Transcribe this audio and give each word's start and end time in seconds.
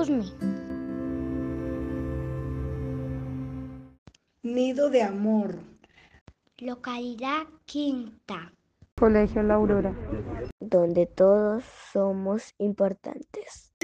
Usme. 0.00 0.24
Nido 4.42 4.88
de 4.88 5.02
Amor. 5.02 5.58
Localidad 6.56 7.46
Quinta. 7.66 8.50
Colegio 8.98 9.42
La 9.42 9.56
Aurora. 9.56 9.94
Donde 10.58 11.04
todos 11.04 11.64
somos 11.92 12.54
importantes. 12.56 13.74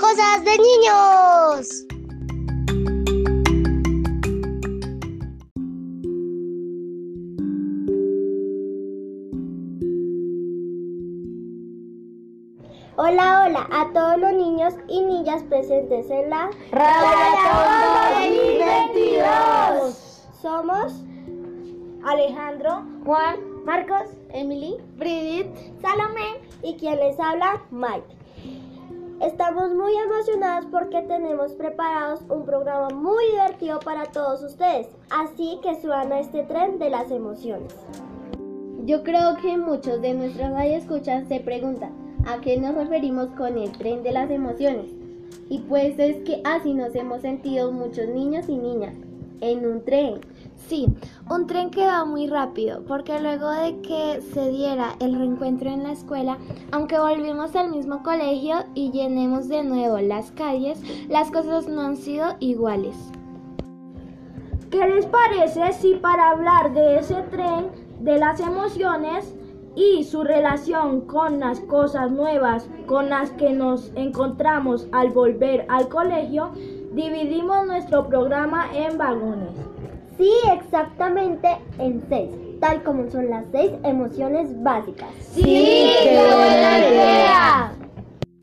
Cosas 0.00 0.44
de 0.44 0.58
niños. 0.58 1.85
Hola, 13.18 13.46
hola 13.46 13.66
a 13.72 13.90
todos 13.94 14.18
los 14.18 14.34
niños 14.34 14.74
y 14.88 15.00
niñas 15.00 15.42
presentes 15.44 16.10
en 16.10 16.28
la 16.28 16.50
Radio 16.70 18.20
2022. 18.20 20.28
Somos 20.42 21.02
Alejandro, 22.04 22.82
Juan, 23.06 23.64
Marcos, 23.64 24.10
Emily, 24.34 24.76
Bridget, 24.98 25.48
Salomé 25.80 26.42
y 26.62 26.76
quien 26.76 26.98
les 26.98 27.18
habla, 27.18 27.62
Mike. 27.70 28.04
Estamos 29.22 29.72
muy 29.72 29.96
emocionados 29.96 30.66
porque 30.70 31.00
tenemos 31.00 31.54
preparados 31.54 32.20
un 32.28 32.44
programa 32.44 32.90
muy 32.90 33.24
divertido 33.30 33.80
para 33.80 34.04
todos 34.04 34.42
ustedes, 34.42 34.88
así 35.08 35.58
que 35.62 35.80
suban 35.80 36.12
a 36.12 36.20
este 36.20 36.42
tren 36.42 36.78
de 36.78 36.90
las 36.90 37.10
emociones. 37.10 37.74
Yo 38.84 39.02
creo 39.02 39.36
que 39.36 39.56
muchos 39.56 40.02
de 40.02 40.12
nuestras 40.12 40.52
radioescuchas 40.52 41.26
se 41.28 41.40
preguntan, 41.40 42.05
¿A 42.26 42.40
qué 42.40 42.56
nos 42.58 42.74
referimos 42.74 43.28
con 43.36 43.56
el 43.56 43.70
tren 43.70 44.02
de 44.02 44.10
las 44.10 44.28
emociones? 44.32 44.86
Y 45.48 45.60
pues 45.60 45.96
es 46.00 46.16
que 46.24 46.42
así 46.44 46.74
nos 46.74 46.92
hemos 46.96 47.20
sentido 47.22 47.70
muchos 47.70 48.08
niños 48.08 48.48
y 48.48 48.56
niñas, 48.56 48.96
en 49.40 49.64
un 49.64 49.84
tren. 49.84 50.14
Sí, 50.56 50.88
un 51.30 51.46
tren 51.46 51.70
que 51.70 51.86
va 51.86 52.04
muy 52.04 52.26
rápido, 52.26 52.82
porque 52.88 53.20
luego 53.20 53.48
de 53.52 53.80
que 53.80 54.20
se 54.34 54.50
diera 54.50 54.96
el 54.98 55.16
reencuentro 55.16 55.70
en 55.70 55.84
la 55.84 55.92
escuela, 55.92 56.36
aunque 56.72 56.98
volvimos 56.98 57.54
al 57.54 57.70
mismo 57.70 58.02
colegio 58.02 58.64
y 58.74 58.90
llenemos 58.90 59.46
de 59.46 59.62
nuevo 59.62 59.98
las 60.00 60.32
calles, 60.32 60.80
las 61.08 61.30
cosas 61.30 61.68
no 61.68 61.82
han 61.82 61.96
sido 61.96 62.34
iguales. 62.40 62.96
¿Qué 64.68 64.84
les 64.84 65.06
parece 65.06 65.72
si 65.74 65.94
para 65.94 66.30
hablar 66.30 66.74
de 66.74 66.98
ese 66.98 67.22
tren 67.30 67.70
de 68.00 68.18
las 68.18 68.40
emociones 68.40 69.35
y 69.76 70.04
su 70.04 70.24
relación 70.24 71.02
con 71.02 71.38
las 71.38 71.60
cosas 71.60 72.10
nuevas 72.10 72.66
con 72.86 73.10
las 73.10 73.30
que 73.32 73.52
nos 73.52 73.92
encontramos 73.94 74.88
al 74.90 75.10
volver 75.10 75.66
al 75.68 75.88
colegio, 75.88 76.50
dividimos 76.92 77.66
nuestro 77.66 78.08
programa 78.08 78.68
en 78.74 78.96
vagones. 78.96 79.50
Sí, 80.16 80.32
exactamente 80.50 81.58
en 81.78 82.02
seis, 82.08 82.30
tal 82.58 82.82
como 82.82 83.10
son 83.10 83.28
las 83.28 83.44
seis 83.52 83.72
emociones 83.84 84.62
básicas. 84.62 85.10
¡Sí! 85.20 85.42
¡Qué 86.02 86.26
buena 86.34 86.78
idea! 86.78 87.72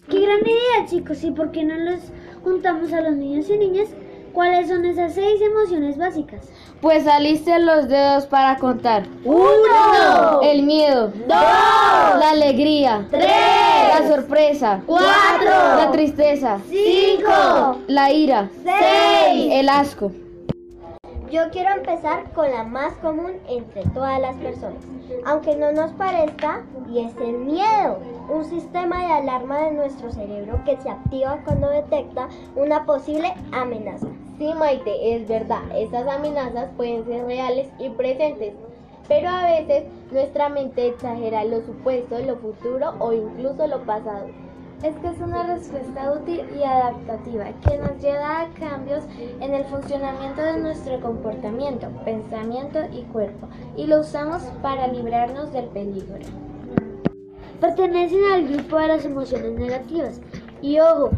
¡Qué 0.08 0.20
gran 0.20 0.42
idea, 0.42 0.86
chicos! 0.86 1.24
¿Y 1.24 1.32
por 1.32 1.52
qué 1.52 1.64
no 1.64 1.76
los 1.76 2.00
juntamos 2.44 2.94
a 2.94 3.02
los 3.02 3.16
niños 3.16 3.50
y 3.50 3.58
niñas 3.58 3.90
¿Cuáles 4.34 4.68
son 4.68 4.84
esas 4.84 5.14
seis 5.14 5.40
emociones 5.42 5.98
básicas? 5.98 6.50
Pues 6.82 7.04
saliste 7.04 7.60
los 7.60 7.88
dedos 7.88 8.26
para 8.26 8.58
contar. 8.58 9.04
Uno. 9.24 10.42
El 10.42 10.64
miedo. 10.64 11.10
Dos. 11.28 11.30
La 11.30 12.32
alegría. 12.32 13.06
Tres. 13.12 13.28
La 13.28 14.08
sorpresa. 14.08 14.82
Cuatro. 14.88 15.52
La 15.78 15.92
tristeza. 15.92 16.58
Cinco. 16.68 17.78
La 17.88 18.12
ira. 18.12 18.50
Seis. 18.64 19.50
El 19.54 19.70
asco. 19.70 20.12
Yo 21.32 21.50
quiero 21.52 21.72
empezar 21.72 22.32
con 22.34 22.50
la 22.52 22.64
más 22.64 22.94
común 22.98 23.34
entre 23.48 23.84
todas 23.94 24.20
las 24.20 24.36
personas, 24.36 24.84
aunque 25.26 25.56
no 25.56 25.72
nos 25.72 25.92
parezca, 25.94 26.62
y 26.92 27.00
es 27.00 27.12
el 27.18 27.40
miedo, 27.40 27.98
un 28.30 28.46
sistema 28.46 29.00
de 29.00 29.14
alarma 29.14 29.58
de 29.62 29.72
nuestro 29.72 30.12
cerebro 30.12 30.60
que 30.64 30.78
se 30.78 30.92
activa 30.92 31.40
cuando 31.44 31.70
detecta 31.70 32.28
una 32.56 32.86
posible 32.86 33.34
amenaza. 33.52 34.06
Sí, 34.38 34.52
Maite, 34.54 35.16
es 35.16 35.28
verdad, 35.28 35.62
esas 35.76 36.08
amenazas 36.08 36.70
pueden 36.76 37.06
ser 37.06 37.26
reales 37.26 37.70
y 37.80 37.90
presentes, 37.90 38.54
pero 39.08 39.30
a 39.30 39.44
veces 39.44 39.84
nuestra 40.12 40.50
mente 40.50 40.88
exagera 40.88 41.46
lo 41.46 41.62
supuesto, 41.62 42.18
lo 42.20 42.38
futuro 42.38 42.96
o 43.00 43.14
incluso 43.14 43.68
lo 43.68 43.84
pasado 43.84 44.28
es 44.84 44.96
que 44.98 45.08
es 45.08 45.20
una 45.22 45.44
respuesta 45.44 46.12
útil 46.12 46.42
y 46.60 46.64
adaptativa 46.64 47.46
que 47.66 47.78
nos 47.78 48.02
lleva 48.02 48.42
a 48.42 48.50
cambios 48.60 49.04
en 49.40 49.54
el 49.54 49.64
funcionamiento 49.66 50.42
de 50.42 50.60
nuestro 50.60 51.00
comportamiento, 51.00 51.88
pensamiento 52.04 52.80
y 52.92 53.04
cuerpo 53.04 53.48
y 53.78 53.88
lo 53.88 54.02
usamos 54.02 54.42
para 54.62 54.88
librarnos 54.88 55.54
del 55.54 55.66
peligro. 55.68 56.20
Pertenecen 57.62 58.26
al 58.34 58.48
grupo 58.48 58.78
de 58.78 58.88
las 58.90 59.06
emociones 59.06 59.54
negativas 59.54 60.20
y 60.62 60.80
ojo, 60.80 61.12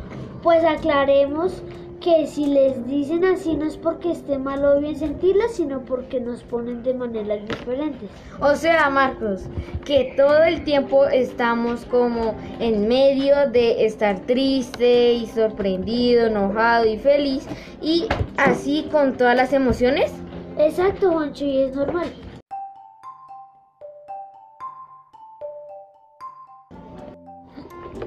pues 0.43 0.63
aclaremos 0.63 1.63
que 1.99 2.27
si 2.27 2.45
les 2.45 2.85
dicen 2.87 3.25
así 3.25 3.55
no 3.55 3.65
es 3.65 3.77
porque 3.77 4.11
esté 4.11 4.37
mal 4.37 4.63
o 4.63 4.79
bien 4.79 4.95
sentirlas, 4.95 5.53
sino 5.53 5.81
porque 5.81 6.19
nos 6.19 6.43
ponen 6.43 6.83
de 6.83 6.93
maneras 6.93 7.39
diferentes. 7.47 8.09
O 8.39 8.55
sea, 8.55 8.89
Marcos, 8.89 9.43
que 9.85 10.13
todo 10.15 10.43
el 10.43 10.63
tiempo 10.63 11.05
estamos 11.05 11.85
como 11.85 12.35
en 12.59 12.87
medio 12.87 13.49
de 13.51 13.85
estar 13.85 14.19
triste 14.21 15.13
y 15.13 15.27
sorprendido, 15.27 16.27
enojado 16.27 16.85
y 16.85 16.97
feliz, 16.97 17.47
y 17.81 18.07
así 18.37 18.87
con 18.91 19.17
todas 19.17 19.35
las 19.35 19.53
emociones. 19.53 20.11
Exacto, 20.57 21.11
Juancho, 21.11 21.45
y 21.45 21.57
es 21.63 21.75
normal. 21.75 22.13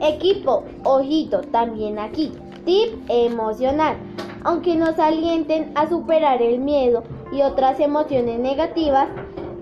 Equipo, 0.00 0.65
ojito, 0.84 1.41
también 1.41 1.98
aquí. 1.98 2.32
Tip 2.68 2.98
emocional. 3.08 3.96
Aunque 4.44 4.76
nos 4.76 4.98
alienten 4.98 5.72
a 5.74 5.88
superar 5.88 6.42
el 6.42 6.58
miedo 6.58 7.02
y 7.32 7.40
otras 7.40 7.80
emociones 7.80 8.38
negativas, 8.40 9.08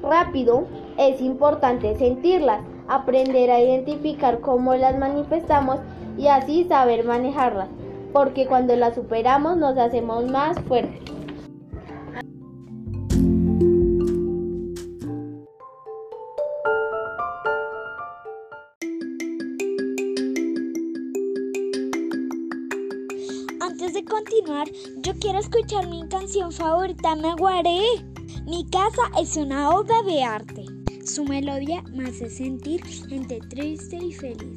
rápido 0.02 0.66
es 0.98 1.20
importante 1.20 1.94
sentirlas, 1.94 2.62
aprender 2.88 3.52
a 3.52 3.60
identificar 3.60 4.40
cómo 4.40 4.74
las 4.74 4.98
manifestamos 4.98 5.78
y 6.18 6.26
así 6.26 6.64
saber 6.64 7.04
manejarlas, 7.04 7.68
porque 8.12 8.48
cuando 8.48 8.74
las 8.74 8.96
superamos 8.96 9.56
nos 9.56 9.78
hacemos 9.78 10.28
más 10.28 10.58
fuertes. 10.62 11.05
Canción 26.26 26.50
favorita, 26.50 27.14
Naguaré. 27.14 27.78
Mi 28.46 28.68
casa 28.68 29.02
es 29.16 29.36
una 29.36 29.70
obra 29.70 30.02
de 30.02 30.24
arte. 30.24 30.64
Su 31.04 31.24
melodía 31.24 31.84
me 31.92 32.08
hace 32.08 32.28
sentir 32.28 32.80
entre 33.12 33.38
triste 33.42 33.96
y 33.96 34.12
feliz. 34.12 34.55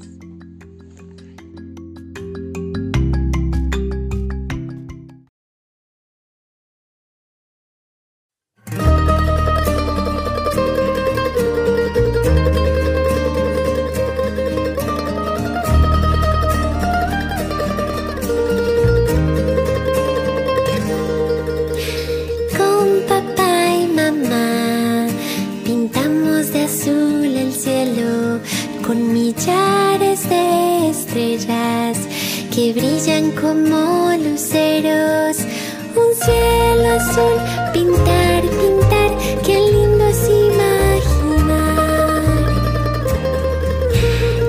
con 28.90 29.14
millares 29.14 30.28
de 30.28 30.90
estrellas 30.90 31.96
que 32.52 32.74
brillan 32.74 33.30
como 33.34 34.12
luceros. 34.18 35.38
Un 36.02 36.12
cielo 36.24 36.88
azul, 36.98 37.38
pintar, 37.72 38.42
pintar, 38.62 39.12
qué 39.46 39.60
lindo 39.74 40.04
es 40.08 40.22
imaginar. 40.48 41.04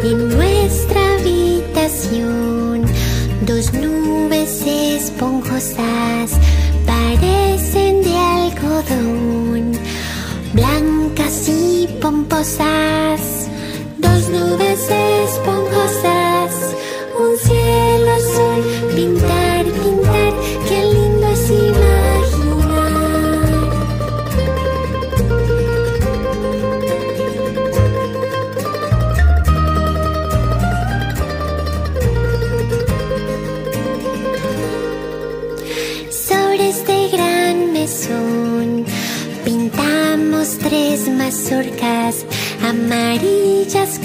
En 0.05 0.19
nuestra 0.31 1.01
habitación, 1.19 2.87
dos 3.43 3.75
nubes 3.75 4.63
esponjosas 4.67 6.31
parecen 6.87 8.01
de 8.01 8.17
algodón, 8.17 9.73
blancas 10.55 11.47
y 11.47 11.87
pomposas 12.01 13.30
nubes 14.31 14.89
esponjosas, 14.91 16.20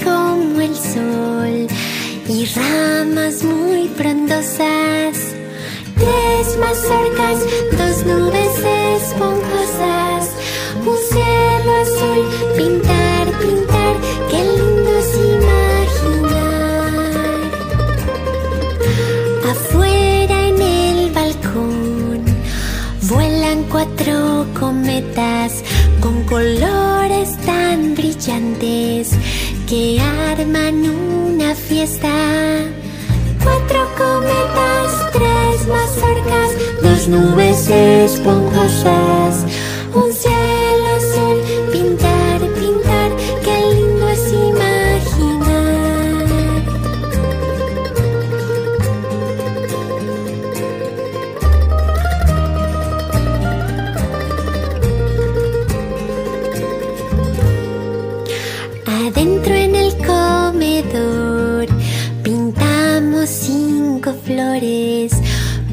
como 0.04 0.60
el 0.60 0.76
sol 0.76 1.66
y 2.28 2.46
ramas 2.54 3.42
muy 3.42 3.88
frondosas. 3.88 5.34
Tres 5.96 6.56
mazorcas, 6.60 7.40
dos 7.72 8.06
nubes 8.06 8.58
esponjosas, 8.96 10.30
un 10.86 10.96
cielo 11.10 11.72
azul, 11.82 12.22
pintar, 12.56 13.26
pintar, 13.40 13.94
qué 14.30 14.40
lindo 14.44 14.90
es 15.00 15.10
imaginar. 15.34 16.68
Afuera 19.50 20.46
en 20.46 20.62
el 20.62 21.10
balcón 21.10 22.24
vuelan 23.08 23.64
cuatro 23.64 24.46
cometas 24.60 25.64
con 26.00 26.22
colores 26.22 27.36
tan 27.44 27.96
brillantes 27.96 29.16
que 29.66 30.00
arman 30.00 30.88
una 30.88 31.54
fiesta. 31.54 32.08
Cuatro 33.42 33.80
cometas, 33.98 35.12
tres 35.12 35.66
mazorcas, 35.66 36.50
dos 36.82 37.08
nubes 37.08 37.68
esponjosas, 37.68 39.44
un 39.92 40.12
cielo 40.12 40.45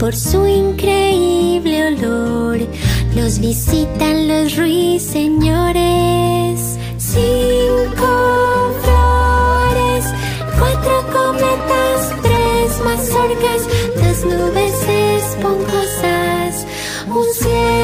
por 0.03 0.13
su 0.13 0.45
increíble 0.45 1.87
olor. 1.87 2.59
Nos 3.15 3.39
visitan 3.39 4.27
los 4.27 4.57
ruiseñores. 4.57 5.79
Cinco 6.97 8.73
flores, 8.83 10.03
cuatro 10.59 11.05
cometas, 11.13 12.11
tres 12.21 12.81
mazorcas, 12.83 13.61
dos 13.95 14.25
nubes 14.25 14.75
esponjosas, 14.89 16.67
un 17.07 17.27
cielo 17.33 17.82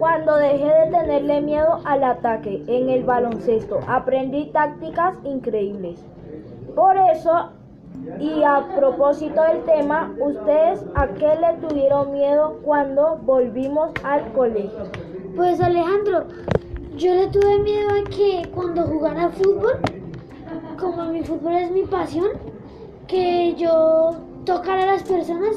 cuando 0.00 0.34
dejé 0.36 0.64
de 0.64 0.90
tenerle 0.90 1.42
miedo 1.42 1.80
al 1.84 2.02
ataque 2.02 2.64
en 2.66 2.88
el 2.88 3.04
baloncesto, 3.04 3.80
aprendí 3.86 4.46
tácticas 4.46 5.14
increíbles. 5.24 6.02
Por 6.74 6.96
eso, 6.96 7.50
y 8.18 8.42
a 8.42 8.66
propósito 8.74 9.42
del 9.42 9.62
tema, 9.64 10.10
¿ustedes 10.18 10.86
a 10.94 11.06
qué 11.06 11.36
le 11.36 11.68
tuvieron 11.68 12.12
miedo 12.12 12.60
cuando 12.64 13.18
volvimos 13.24 13.90
al 14.02 14.32
colegio? 14.32 14.84
Pues 15.36 15.60
Alejandro, 15.60 16.24
yo 16.96 17.14
le 17.14 17.26
tuve 17.26 17.58
miedo 17.58 17.90
a 17.90 18.08
que 18.08 18.50
cuando 18.54 18.84
jugara 18.84 19.28
fútbol, 19.28 19.80
como 20.78 21.04
mi 21.12 21.22
fútbol 21.22 21.56
es 21.56 21.70
mi 21.72 21.82
pasión, 21.82 22.28
que 23.06 23.54
yo 23.54 24.12
tocara 24.46 24.84
a 24.84 24.86
las 24.86 25.02
personas 25.02 25.56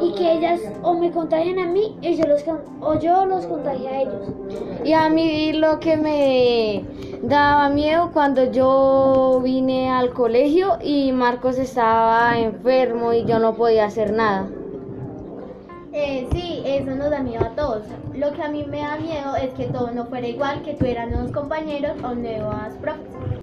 y 0.00 0.12
que 0.14 0.32
ellas 0.32 0.60
o 0.82 0.94
me 0.94 1.10
contagien 1.10 1.58
a 1.58 1.66
mí 1.66 1.96
y 2.00 2.16
yo 2.16 2.26
los, 2.26 2.44
o 2.80 2.98
yo 2.98 3.26
los 3.26 3.46
contagie 3.46 3.88
a 3.88 4.02
ellos. 4.02 4.28
Y 4.84 4.92
a 4.92 5.08
mí 5.08 5.52
lo 5.52 5.80
que 5.80 5.96
me 5.96 6.84
daba 7.22 7.68
miedo 7.68 8.10
cuando 8.12 8.50
yo 8.50 9.40
vine 9.42 9.90
al 9.90 10.10
colegio 10.12 10.78
y 10.82 11.12
Marcos 11.12 11.58
estaba 11.58 12.38
enfermo 12.38 13.12
y 13.12 13.24
yo 13.24 13.38
no 13.38 13.54
podía 13.54 13.86
hacer 13.86 14.12
nada. 14.12 14.48
Eh, 15.92 16.28
sí, 16.32 16.62
eso 16.64 16.94
nos 16.94 17.10
da 17.10 17.22
miedo 17.22 17.44
a 17.44 17.50
todos. 17.50 17.82
Lo 18.14 18.32
que 18.32 18.42
a 18.42 18.48
mí 18.48 18.64
me 18.64 18.80
da 18.80 18.96
miedo 18.96 19.34
es 19.36 19.50
que 19.54 19.64
todo 19.64 19.90
no 19.90 20.04
fuera 20.06 20.28
igual, 20.28 20.62
que 20.62 20.74
tuvieran 20.74 21.10
nuevos 21.10 21.32
compañeros 21.32 21.92
o 22.04 22.14
nuevas 22.14 22.74
profes. 22.80 23.37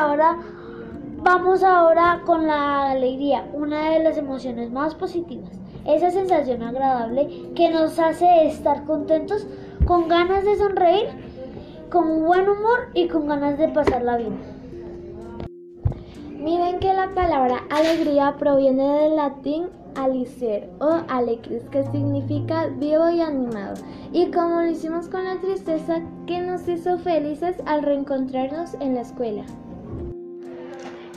Ahora 0.00 0.38
vamos 1.22 1.62
ahora 1.62 2.22
con 2.24 2.46
la 2.46 2.90
alegría, 2.90 3.46
una 3.52 3.90
de 3.90 4.02
las 4.02 4.16
emociones 4.16 4.70
más 4.70 4.94
positivas? 4.94 5.50
Esa 5.86 6.10
sensación 6.10 6.62
agradable 6.62 7.50
que 7.54 7.70
nos 7.70 7.98
hace 7.98 8.46
estar 8.46 8.84
contentos, 8.84 9.46
con 9.86 10.08
ganas 10.08 10.44
de 10.44 10.56
sonreír, 10.56 11.08
con 11.90 12.24
buen 12.24 12.48
humor 12.48 12.88
y 12.94 13.08
con 13.08 13.28
ganas 13.28 13.58
de 13.58 13.68
pasarla 13.68 14.16
bien. 14.16 14.38
Miren 16.38 16.78
que 16.78 16.94
la 16.94 17.10
palabra 17.14 17.60
alegría 17.70 18.36
proviene 18.38 19.00
del 19.00 19.16
latín 19.16 19.66
alicer 19.96 20.70
o 20.80 21.00
alegris, 21.08 21.64
que 21.70 21.84
significa 21.90 22.68
vivo 22.68 23.10
y 23.10 23.20
animado. 23.20 23.74
Y 24.12 24.30
como 24.30 24.62
lo 24.62 24.68
hicimos 24.68 25.08
con 25.08 25.24
la 25.24 25.38
tristeza, 25.40 26.00
que 26.26 26.40
nos 26.40 26.66
hizo 26.68 26.98
felices 26.98 27.56
al 27.66 27.82
reencontrarnos 27.82 28.74
en 28.80 28.94
la 28.94 29.02
escuela. 29.02 29.44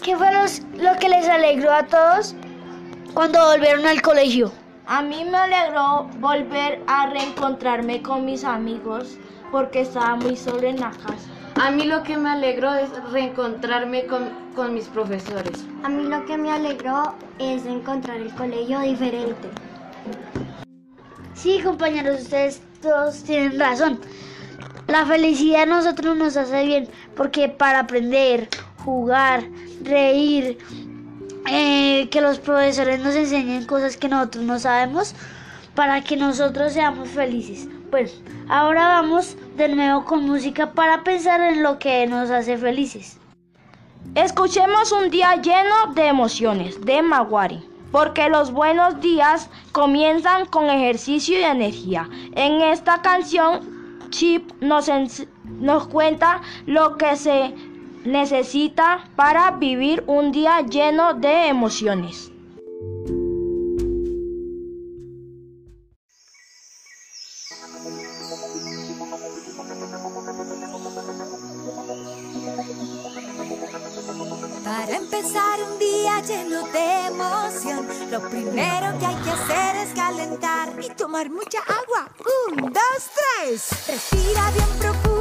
¿Qué 0.04 0.18
fue 0.18 0.32
los- 0.34 0.62
lo 0.78 0.96
que 1.00 1.10
les 1.10 1.28
alegró 1.28 1.72
a 1.72 1.84
todos 1.84 2.36
cuando 3.14 3.40
volvieron 3.46 3.86
al 3.86 4.02
colegio? 4.02 4.52
A 4.86 5.02
mí 5.02 5.24
me 5.24 5.38
alegró 5.38 6.10
volver 6.20 6.82
a 6.88 7.08
reencontrarme 7.08 8.02
con 8.02 8.26
mis 8.26 8.44
amigos 8.44 9.18
porque 9.52 9.82
estaba 9.82 10.16
muy 10.16 10.36
solo 10.36 10.68
en 10.68 10.80
la 10.80 10.92
casa. 10.92 11.30
A 11.62 11.72
mí 11.72 11.86
lo 11.86 12.04
que 12.04 12.18
me 12.18 12.32
alegró 12.32 12.74
es 12.74 12.90
reencontrarme 13.12 14.06
con, 14.08 14.30
con 14.56 14.74
mis 14.74 14.88
profesores. 14.88 15.64
A 15.84 15.90
mí 15.90 16.04
lo 16.04 16.26
que 16.26 16.38
me 16.38 16.52
alegró 16.52 17.14
es 17.40 17.66
encontrar 17.66 18.18
el 18.18 18.34
colegio 18.34 18.80
diferente. 18.82 19.48
Sí, 21.34 21.62
compañeros, 21.64 22.22
ustedes 22.24 22.62
todos 22.82 23.24
tienen 23.24 23.58
razón. 23.60 24.00
La 24.88 25.06
felicidad 25.06 25.62
a 25.64 25.66
nosotros 25.66 26.18
nos 26.18 26.36
hace 26.36 26.66
bien 26.66 26.90
porque 27.16 27.48
para 27.48 27.80
aprender, 27.80 28.50
jugar, 28.84 29.44
reír, 29.84 30.58
eh, 31.50 32.08
que 32.10 32.22
los 32.22 32.40
profesores 32.40 33.00
nos 33.02 33.16
enseñen 33.16 33.66
cosas 33.66 33.98
que 33.98 34.08
nosotros 34.08 34.44
no 34.44 34.60
sabemos 34.60 35.16
para 35.76 36.02
que 36.02 36.16
nosotros 36.18 36.74
seamos 36.74 37.10
felices. 37.10 37.68
Pues 37.92 38.22
ahora 38.48 38.88
vamos 38.88 39.38
de 39.56 39.70
nuevo 39.70 40.06
con 40.06 40.26
música 40.26 40.72
para 40.72 41.04
pensar 41.04 41.42
en 41.42 41.64
lo 41.64 41.80
que 41.80 42.08
nos 42.08 42.30
hace 42.30 42.58
felices. 42.58 43.20
Escuchemos 44.16 44.92
un 44.92 45.10
día 45.10 45.36
lleno 45.42 45.94
de 45.96 46.08
emociones 46.08 46.80
de 46.86 47.02
Maguari, 47.02 47.64
porque 47.92 48.30
los 48.30 48.52
buenos 48.52 49.00
días 49.02 49.50
comienzan 49.72 50.46
con 50.46 50.70
ejercicio 50.70 51.40
y 51.40 51.44
energía. 51.44 52.08
En 52.36 52.62
esta 52.62 53.02
canción, 53.02 54.00
Chip 54.10 54.52
nos, 54.62 54.92
nos 55.60 55.88
cuenta 55.88 56.42
lo 56.68 56.98
que 56.98 57.16
se 57.16 57.56
necesita 58.06 59.10
para 59.16 59.52
vivir 59.52 60.04
un 60.08 60.32
día 60.32 60.62
lleno 60.62 61.14
de 61.14 61.48
emociones. 61.48 62.32
Para 74.64 74.98
empezar 74.98 75.60
un 75.72 75.80
día 75.80 76.20
lleno 76.22 76.68
de 76.68 77.08
emoción, 77.08 77.88
lo 78.12 78.30
primero 78.30 79.00
que 79.00 79.06
hay 79.06 79.16
que 79.16 79.30
hacer 79.30 79.76
es 79.78 79.94
calentar 79.94 80.74
y 80.82 80.90
tomar 80.96 81.30
mucha 81.30 81.60
agua. 81.60 82.10
Un, 82.48 82.72
dos, 82.74 83.10
tres. 83.16 83.88
Respira 83.88 84.52
bien 84.52 84.80
profundo, 84.80 85.13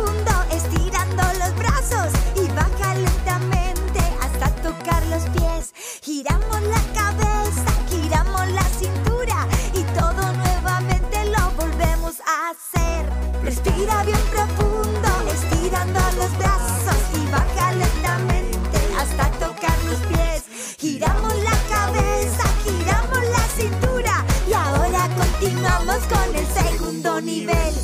Respira 13.92 14.04
bien 14.04 14.24
profundo, 14.30 15.08
estirando 15.32 16.00
los 16.16 16.38
brazos 16.38 16.96
y 17.14 17.30
baja 17.30 17.72
lentamente 17.72 18.78
hasta 18.98 19.30
tocar 19.32 19.78
los 19.84 19.98
pies. 20.06 20.44
Giramos 20.78 21.34
la 21.42 21.56
cabeza, 21.68 22.44
giramos 22.64 23.22
la 23.30 23.44
cintura 23.56 24.24
y 24.48 24.52
ahora 24.54 25.08
continuamos 25.16 25.98
con 26.08 26.34
el 26.34 26.46
segundo 26.46 27.20
nivel. 27.20 27.74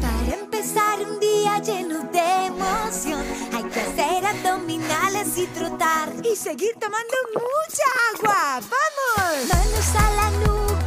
Para 0.00 0.34
empezar 0.40 1.00
un 1.00 1.20
día 1.20 1.58
lleno 1.58 1.98
de 2.12 2.46
emoción, 2.46 3.24
hay 3.52 3.64
que 3.64 3.80
hacer 3.80 4.24
abdominales 4.26 5.36
y 5.36 5.46
trotar 5.48 6.12
y 6.24 6.34
seguir 6.34 6.74
tomando 6.80 7.16
mucha 7.34 7.88
agua. 8.14 8.60
¡Vamos! 8.60 9.48
Manos 9.48 9.88
a 9.96 10.10
la 10.16 10.30
nuca, 10.30 10.81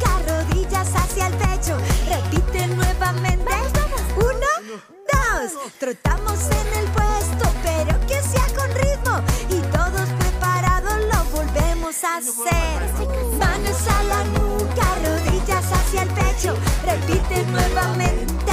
Trotamos 5.78 6.40
en 6.40 6.80
el 6.80 6.90
puesto, 6.90 7.52
pero 7.62 8.00
que 8.06 8.22
sea 8.22 8.46
con 8.56 8.70
ritmo 8.74 9.20
y 9.50 9.60
todos 9.76 10.08
preparados 10.18 10.94
lo 11.12 11.36
volvemos 11.36 12.02
a 12.02 12.16
hacer. 12.16 12.80
Manos 13.38 13.86
a 13.86 14.02
la 14.04 14.24
nuca, 14.24 14.86
rodillas 15.04 15.70
hacia 15.70 16.02
el 16.02 16.08
pecho. 16.08 16.56
Repite 16.82 17.44
nuevamente. 17.50 18.45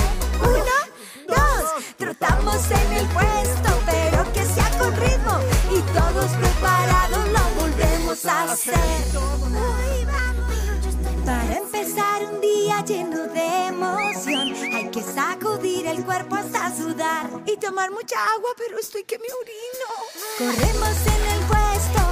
Sacudir 15.03 15.85
el 15.87 16.03
cuerpo 16.03 16.35
hasta 16.35 16.75
sudar 16.75 17.29
y 17.45 17.57
tomar 17.57 17.91
mucha 17.91 18.15
agua, 18.35 18.49
pero 18.57 18.79
estoy 18.79 19.03
que 19.03 19.17
me 19.19 19.25
orino. 19.25 19.89
Corremos 20.37 20.97
en 21.07 21.21
el 21.33 21.39
puesto, 21.47 22.02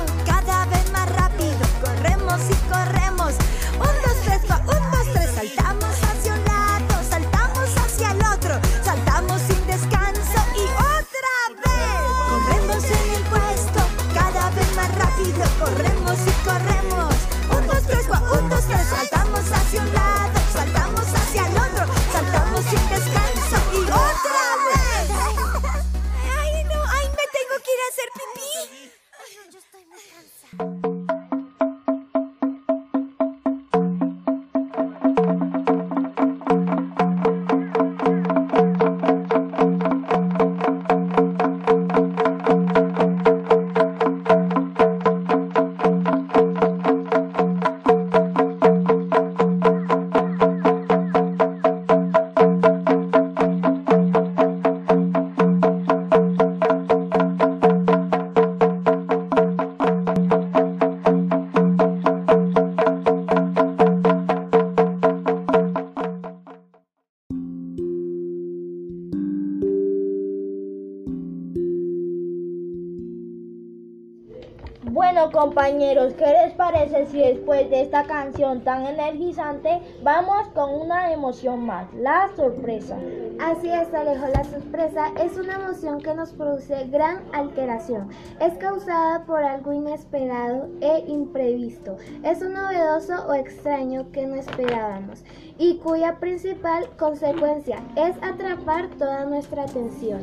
si 77.11 77.17
después 77.19 77.69
de 77.69 77.81
esta 77.81 78.03
canción 78.03 78.61
tan 78.61 78.85
energizante 78.85 79.81
vamos 80.01 80.47
con 80.55 80.73
una 80.73 81.11
emoción 81.11 81.65
más, 81.65 81.93
la 81.93 82.29
sorpresa? 82.35 82.97
Así 83.39 83.69
es, 83.69 83.93
Alejo, 83.93 84.27
la 84.27 84.43
sorpresa 84.45 85.07
es 85.21 85.37
una 85.37 85.55
emoción 85.55 86.01
que 86.01 86.13
nos 86.13 86.31
produce 86.31 86.87
gran 86.87 87.23
alteración. 87.33 88.09
Es 88.39 88.53
causada 88.57 89.25
por 89.25 89.43
algo 89.43 89.73
inesperado 89.73 90.69
e 90.79 91.03
imprevisto. 91.07 91.97
Es 92.23 92.41
un 92.41 92.53
novedoso 92.53 93.25
o 93.27 93.33
extraño 93.33 94.11
que 94.11 94.25
no 94.25 94.35
esperábamos 94.35 95.23
y 95.57 95.77
cuya 95.77 96.19
principal 96.19 96.87
consecuencia 96.97 97.81
es 97.95 98.15
atrapar 98.21 98.87
toda 98.97 99.25
nuestra 99.25 99.63
atención. 99.63 100.21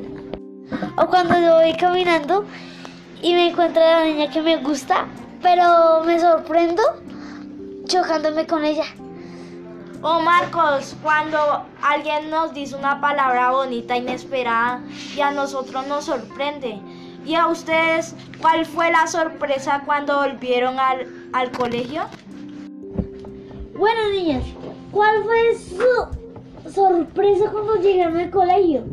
O 0.97 1.07
cuando 1.07 1.39
yo 1.39 1.55
voy 1.55 1.75
caminando 1.77 2.45
y 3.23 3.35
me 3.35 3.49
encuentro 3.49 3.83
a 3.83 4.01
la 4.01 4.05
niña 4.05 4.31
que 4.31 4.43
me 4.43 4.57
gusta, 4.59 5.07
pero 5.43 6.03
me 6.05 6.19
sorprendo 6.19 6.83
chocándome 7.87 8.47
con 8.47 8.65
ella. 8.65 8.85
O 10.01 10.21
Marcos, 10.21 10.95
cuando 11.03 11.39
alguien 11.83 12.31
nos 12.31 12.55
dice 12.55 12.77
una 12.77 13.01
palabra 13.01 13.51
bonita, 13.51 13.97
inesperada, 13.97 14.81
y 15.17 15.21
a 15.21 15.33
nosotros 15.33 15.87
nos 15.89 16.05
sorprende. 16.05 16.79
¿Y 17.25 17.35
a 17.35 17.49
ustedes 17.49 18.15
cuál 18.41 18.65
fue 18.65 18.93
la 18.93 19.07
sorpresa 19.07 19.83
cuando 19.85 20.17
volvieron 20.19 20.79
al, 20.79 21.09
al 21.33 21.51
colegio? 21.51 22.05
Bueno, 23.77 24.11
niñas, 24.13 24.45
¿cuál 24.93 25.25
fue 25.25 25.57
su 25.57 26.71
sorpresa 26.71 27.51
cuando 27.51 27.77
llegaron 27.77 28.19
al 28.19 28.31
colegio? 28.31 28.85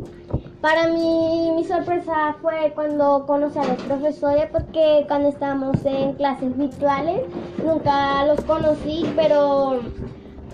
Para 0.66 0.88
mí, 0.88 1.52
mi 1.56 1.64
sorpresa 1.64 2.38
fue 2.42 2.72
cuando 2.74 3.28
conocí 3.28 3.60
a 3.60 3.66
los 3.66 3.84
profesores, 3.84 4.48
porque 4.52 5.06
cuando 5.08 5.30
estábamos 5.30 5.78
en 5.86 6.14
clases 6.14 6.58
virtuales 6.58 7.22
nunca 7.64 8.26
los 8.26 8.42
conocí, 8.46 9.06
pero 9.16 9.82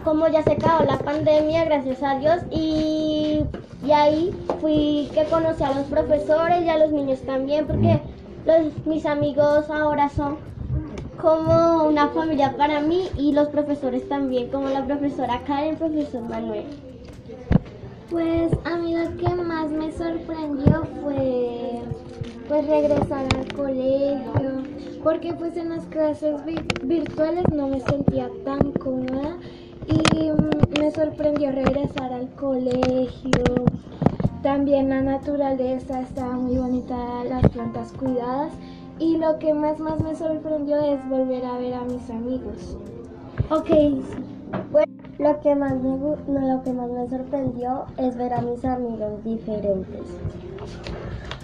como 0.03 0.27
ya 0.27 0.43
se 0.43 0.51
acabó 0.51 0.83
la 0.83 0.97
pandemia, 0.97 1.63
gracias 1.63 2.03
a 2.03 2.19
Dios, 2.19 2.41
y, 2.51 3.45
y 3.85 3.91
ahí 3.93 4.35
fui 4.59 5.09
que 5.13 5.23
conocí 5.29 5.63
a 5.63 5.71
los 5.71 5.85
profesores 5.85 6.61
y 6.65 6.67
a 6.67 6.77
los 6.77 6.91
niños 6.91 7.21
también, 7.21 7.65
porque 7.65 8.01
los, 8.45 8.85
mis 8.85 9.05
amigos 9.05 9.69
ahora 9.69 10.09
son 10.09 10.35
como 11.21 11.85
una 11.85 12.09
familia 12.09 12.53
para 12.57 12.81
mí 12.81 13.07
y 13.17 13.31
los 13.31 13.47
profesores 13.47 14.09
también, 14.09 14.49
como 14.49 14.67
la 14.67 14.83
profesora 14.83 15.39
Karen, 15.47 15.69
el 15.69 15.77
profesor 15.77 16.23
Manuel. 16.23 16.90
Pues 18.11 18.51
a 18.65 18.75
mí 18.75 18.93
lo 18.93 19.15
que 19.15 19.33
más 19.35 19.71
me 19.71 19.89
sorprendió 19.93 20.83
fue 21.01 21.81
pues 22.49 22.67
regresar 22.67 23.25
al 23.37 23.53
colegio, 23.53 24.63
porque 25.01 25.33
pues 25.33 25.55
en 25.55 25.69
las 25.69 25.85
clases 25.85 26.41
virtuales 26.83 27.45
no 27.53 27.69
me 27.69 27.79
sentía 27.79 28.29
tan 28.43 28.73
cómoda 28.73 29.37
y 29.87 30.29
mm, 30.29 30.77
me 30.77 30.91
sorprendió 30.91 31.53
regresar 31.53 32.11
al 32.11 32.29
colegio. 32.31 33.31
También 34.43 34.89
la 34.89 35.01
naturaleza 35.01 36.01
estaba 36.01 36.33
muy 36.33 36.57
bonita, 36.57 37.23
las 37.23 37.47
plantas 37.47 37.93
cuidadas 37.93 38.51
y 38.99 39.15
lo 39.15 39.39
que 39.39 39.53
más 39.53 39.79
más 39.79 40.01
me 40.01 40.15
sorprendió 40.15 40.81
es 40.81 40.99
volver 41.07 41.45
a 41.45 41.57
ver 41.57 41.75
a 41.75 41.85
mis 41.85 42.09
amigos. 42.09 42.77
Ok, 43.49 43.69
bueno, 44.69 44.90
lo 45.21 45.39
que 45.39 45.53
más 45.53 45.73
me, 45.75 45.97
lo 45.97 46.63
que 46.63 46.73
más 46.73 46.89
me 46.89 47.07
sorprendió 47.07 47.85
es 47.97 48.17
ver 48.17 48.33
a 48.33 48.41
mis 48.41 48.65
amigos 48.65 49.23
diferentes. 49.23 50.01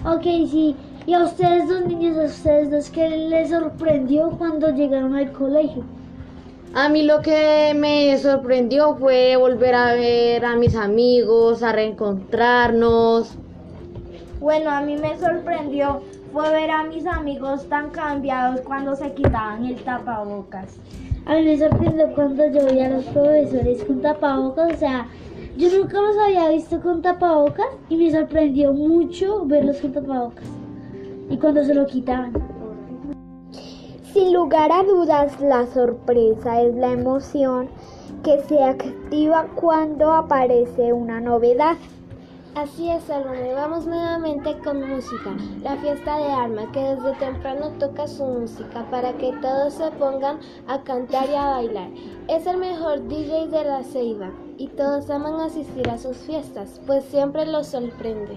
Ok, 0.04 0.22
sí. 0.22 0.74
¿Y 1.06 1.14
a 1.14 1.22
ustedes 1.22 1.68
dos 1.68 1.86
niños, 1.86 2.18
a 2.18 2.24
ustedes 2.24 2.70
dos, 2.72 2.90
qué 2.90 3.08
les 3.08 3.50
sorprendió 3.50 4.30
cuando 4.30 4.70
llegaron 4.70 5.14
al 5.14 5.30
colegio? 5.30 5.84
A 6.74 6.88
mí 6.88 7.04
lo 7.04 7.22
que 7.22 7.72
me 7.76 8.18
sorprendió 8.18 8.96
fue 8.96 9.36
volver 9.36 9.74
a 9.76 9.94
ver 9.94 10.44
a 10.44 10.56
mis 10.56 10.74
amigos, 10.74 11.62
a 11.62 11.72
reencontrarnos. 11.72 13.36
Bueno, 14.40 14.70
a 14.70 14.80
mí 14.80 14.96
me 14.96 15.16
sorprendió 15.18 16.02
fue 16.32 16.50
ver 16.50 16.70
a 16.70 16.82
mis 16.82 17.06
amigos 17.06 17.68
tan 17.68 17.90
cambiados 17.90 18.60
cuando 18.62 18.96
se 18.96 19.12
quitaban 19.14 19.64
el 19.64 19.76
tapabocas. 19.76 20.76
A 21.28 21.34
mí 21.34 21.42
me 21.42 21.58
sorprendió 21.58 22.10
cuando 22.14 22.46
yo 22.46 22.66
vi 22.72 22.80
a 22.80 22.88
los 22.88 23.04
profesores 23.04 23.84
con 23.84 24.00
tapabocas, 24.00 24.72
o 24.72 24.76
sea, 24.78 25.06
yo 25.58 25.68
nunca 25.78 26.00
los 26.00 26.16
había 26.16 26.48
visto 26.48 26.80
con 26.80 27.02
tapabocas 27.02 27.66
y 27.90 27.98
me 27.98 28.10
sorprendió 28.10 28.72
mucho 28.72 29.44
verlos 29.44 29.76
con 29.76 29.92
tapabocas. 29.92 30.46
Y 31.28 31.36
cuando 31.36 31.62
se 31.64 31.74
lo 31.74 31.84
quitaban. 31.84 32.32
Sin 34.14 34.32
lugar 34.32 34.72
a 34.72 34.82
dudas, 34.82 35.38
la 35.38 35.66
sorpresa 35.66 36.62
es 36.62 36.74
la 36.76 36.92
emoción 36.92 37.68
que 38.24 38.40
se 38.48 38.64
activa 38.64 39.48
cuando 39.54 40.10
aparece 40.10 40.94
una 40.94 41.20
novedad. 41.20 41.76
Así 42.58 42.90
es, 42.90 43.04
Salomé. 43.04 43.54
Vamos 43.54 43.86
nuevamente 43.86 44.58
con 44.64 44.82
música. 44.82 45.36
La 45.62 45.76
fiesta 45.76 46.16
de 46.16 46.24
Arma, 46.24 46.72
que 46.72 46.80
desde 46.80 47.12
temprano 47.12 47.70
toca 47.78 48.08
su 48.08 48.24
música 48.24 48.84
para 48.90 49.12
que 49.12 49.32
todos 49.40 49.74
se 49.74 49.88
pongan 49.92 50.40
a 50.66 50.82
cantar 50.82 51.30
y 51.30 51.36
a 51.36 51.50
bailar. 51.50 51.90
Es 52.26 52.48
el 52.48 52.56
mejor 52.56 53.06
DJ 53.06 53.46
de 53.46 53.64
la 53.64 53.84
Ceiba 53.84 54.32
y 54.56 54.66
todos 54.70 55.08
aman 55.08 55.38
asistir 55.38 55.88
a 55.88 55.98
sus 55.98 56.16
fiestas, 56.16 56.80
pues 56.84 57.04
siempre 57.04 57.46
los 57.46 57.68
sorprende. 57.68 58.36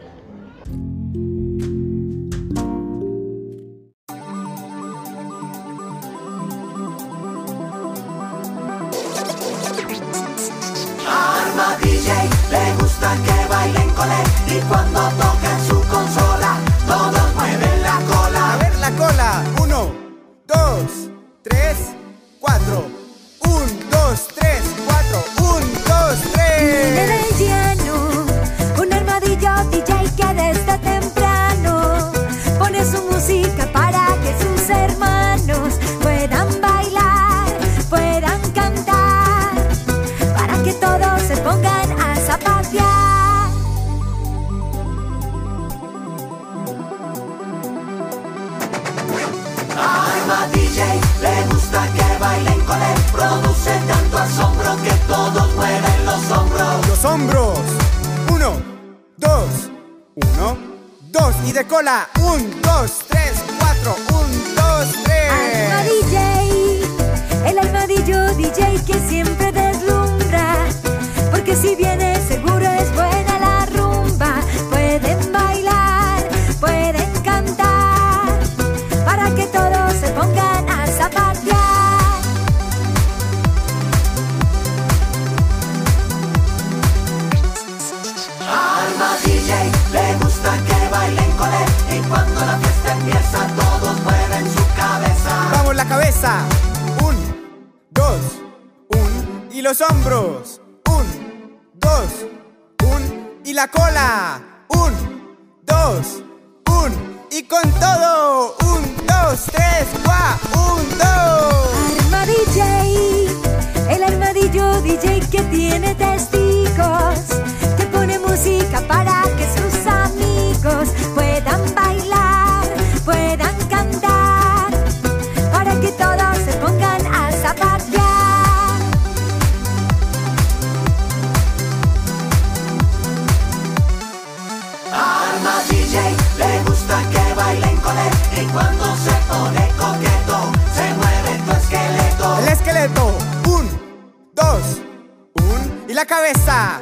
Cabeza. 146.12 146.82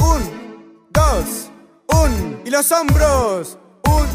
Un, 0.00 0.22
dos, 0.90 1.50
un 1.88 2.42
y 2.44 2.50
los 2.50 2.70
hombros. 2.70 3.58
Un, 3.82 4.06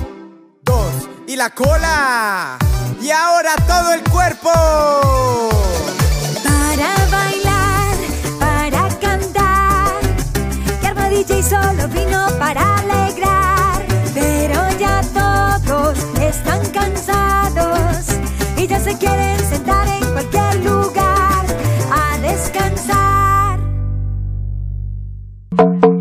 dos 0.64 0.94
y 1.28 1.36
la 1.36 1.50
cola. 1.50 2.58
Y 3.02 3.12
ahora 3.12 3.56
todo 3.68 3.92
el 3.92 4.02
cuerpo. 4.10 4.52
Para 6.46 6.92
bailar, 7.12 7.96
para 8.40 8.88
cantar, 9.00 10.00
que 10.80 10.88
Arma 10.88 11.10
DJ 11.10 11.44
solo 11.44 11.90
vino 11.90 12.26
para 12.40 12.78
alegrar. 12.78 13.86
Pero 14.14 14.60
ya 14.80 15.02
todos 15.20 15.98
están 16.22 16.66
cansados 16.72 18.06
y 18.56 18.68
ya 18.68 18.80
se 18.80 18.98
quieren 18.98 19.40
sentar 19.50 19.90
en 19.90 20.06
cualquier 20.14 20.56
lugar 20.64 21.13
Thank 25.56 25.84
you. 25.86 25.93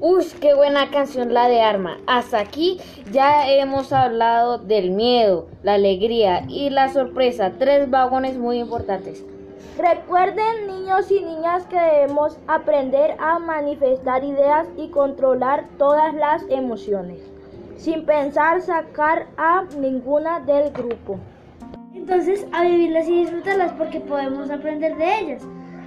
Uy, 0.00 0.24
qué 0.40 0.54
buena 0.54 0.90
canción 0.90 1.34
la 1.34 1.48
de 1.48 1.60
Arma. 1.60 1.98
Hasta 2.06 2.38
aquí 2.38 2.78
ya 3.10 3.50
hemos 3.50 3.92
hablado 3.92 4.58
del 4.58 4.92
miedo, 4.92 5.48
la 5.64 5.74
alegría 5.74 6.44
y 6.46 6.70
la 6.70 6.88
sorpresa. 6.92 7.54
Tres 7.58 7.90
vagones 7.90 8.38
muy 8.38 8.60
importantes. 8.60 9.24
Recuerden 9.76 10.68
niños 10.68 11.10
y 11.10 11.20
niñas 11.20 11.66
que 11.66 11.80
debemos 11.80 12.38
aprender 12.46 13.16
a 13.18 13.40
manifestar 13.40 14.22
ideas 14.22 14.68
y 14.76 14.86
controlar 14.90 15.66
todas 15.78 16.14
las 16.14 16.44
emociones, 16.48 17.18
sin 17.76 18.06
pensar 18.06 18.60
sacar 18.60 19.26
a 19.36 19.64
ninguna 19.80 20.38
del 20.38 20.70
grupo. 20.70 21.18
Entonces, 21.92 22.46
a 22.52 22.62
vivirlas 22.62 23.08
y 23.08 23.22
disfrutarlas 23.22 23.72
porque 23.72 23.98
podemos 23.98 24.48
aprender 24.48 24.96
de 24.96 25.18
ellas. 25.18 25.42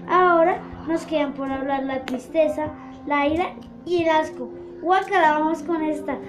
Ahora 0.09 0.59
nos 0.85 1.05
quedan 1.05 1.31
por 1.31 1.49
hablar 1.49 1.83
la 1.83 2.03
tristeza, 2.03 2.67
la 3.07 3.25
ira 3.25 3.55
y 3.85 4.03
el 4.03 4.09
asco. 4.09 4.49
Guacala, 4.81 5.39
vamos 5.39 5.63
con 5.63 5.81
esta. 5.83 6.17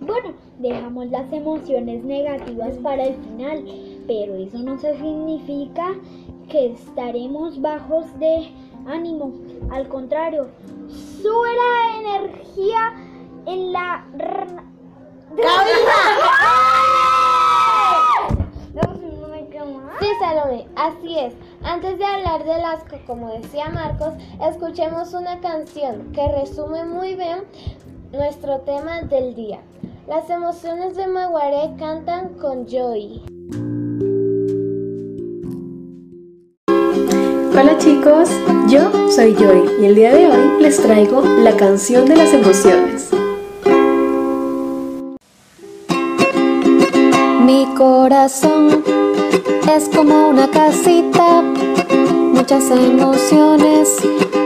Bueno, 0.00 0.32
dejamos 0.58 1.08
las 1.08 1.30
emociones 1.32 2.02
negativas 2.02 2.76
para 2.78 3.04
el 3.04 3.14
final, 3.16 3.64
pero 4.06 4.36
eso 4.36 4.58
no 4.58 4.78
significa 4.78 5.94
que 6.48 6.72
estaremos 6.72 7.60
bajos 7.60 8.06
de 8.18 8.50
ánimo. 8.86 9.34
Al 9.70 9.86
contrario, 9.88 10.48
sube 10.88 11.48
la 11.54 11.98
energía 12.00 12.94
en 13.46 13.72
la... 13.72 14.06
Sí, 20.00 20.06
Salome, 20.20 20.66
así 20.76 21.18
es. 21.18 21.34
Antes 21.62 21.98
de 21.98 22.04
hablar 22.04 22.44
del 22.44 22.64
asco, 22.64 22.96
como 23.06 23.32
decía 23.32 23.68
Marcos, 23.68 24.14
escuchemos 24.40 25.12
una 25.14 25.40
canción 25.40 26.12
que 26.12 26.26
resume 26.28 26.84
muy 26.84 27.14
bien 27.14 27.44
nuestro 28.12 28.60
tema 28.60 29.02
del 29.02 29.34
día. 29.34 29.60
Las 30.06 30.30
emociones 30.30 30.96
de 30.96 31.06
Maguaré 31.06 31.74
cantan 31.78 32.34
con 32.34 32.66
Joy. 32.66 33.22
Hola 37.60 37.76
chicos, 37.78 38.30
yo 38.68 39.10
soy 39.10 39.34
Joy 39.34 39.68
y 39.80 39.86
el 39.86 39.94
día 39.96 40.14
de 40.14 40.28
hoy 40.28 40.62
les 40.62 40.80
traigo 40.80 41.22
la 41.22 41.56
canción 41.56 42.06
de 42.06 42.16
las 42.16 42.32
emociones. 42.32 43.10
Mi 47.44 47.66
corazón 47.76 48.84
es 49.76 49.88
como 49.94 50.28
una 50.28 50.48
casita, 50.50 51.42
muchas 52.32 52.70
emociones 52.70 53.96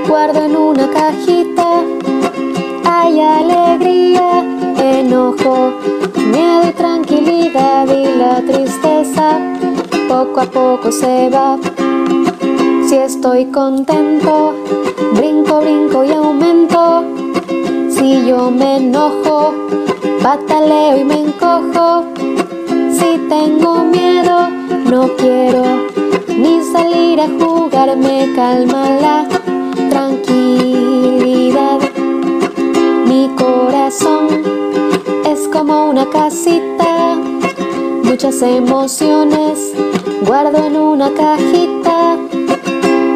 guardo 0.08 0.44
en 0.44 0.56
una 0.56 0.88
cajita. 0.90 1.82
Hay 2.84 3.20
alegría, 3.20 4.44
enojo, 4.76 5.72
miedo 6.16 6.68
y 6.68 6.72
tranquilidad 6.72 7.86
y 7.86 8.18
la 8.18 8.42
tristeza 8.42 9.38
poco 10.08 10.40
a 10.40 10.44
poco 10.44 10.90
se 10.90 11.30
va. 11.30 11.58
Si 12.86 12.96
estoy 12.96 13.46
contento, 13.46 14.54
brinco, 15.14 15.60
brinco 15.60 16.04
y 16.04 16.12
aumento. 16.12 17.04
Si 17.90 18.26
yo 18.26 18.50
me 18.50 18.76
enojo, 18.78 19.54
bataleo 20.22 20.98
y 20.98 21.04
me 21.04 21.20
encojo. 21.20 22.04
Si 22.90 23.18
tengo 23.28 23.84
miedo, 23.84 24.41
no 24.92 25.08
quiero 25.16 25.62
ni 26.28 26.62
salir 26.70 27.18
a 27.18 27.26
jugar, 27.26 27.96
me 27.96 28.30
calma 28.34 28.90
la 29.04 29.26
tranquilidad. 29.88 31.78
Mi 33.06 33.30
corazón 33.34 34.28
es 35.24 35.48
como 35.48 35.88
una 35.88 36.04
casita, 36.10 37.16
muchas 38.04 38.42
emociones 38.42 39.72
guardo 40.26 40.58
en 40.66 40.76
una 40.76 41.10
cajita. 41.14 42.18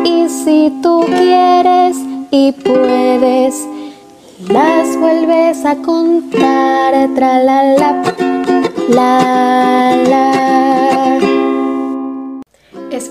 Y 0.02 0.30
si 0.30 0.72
tú 0.82 1.04
quieres 1.04 1.98
y 2.30 2.52
puedes, 2.52 3.68
las 4.48 4.96
vuelves 4.96 5.62
a 5.66 5.76
contar, 5.76 6.94
tra 7.14 7.38
la 7.42 7.62
la, 7.74 8.02
la 8.88 9.96
la. 10.08 10.35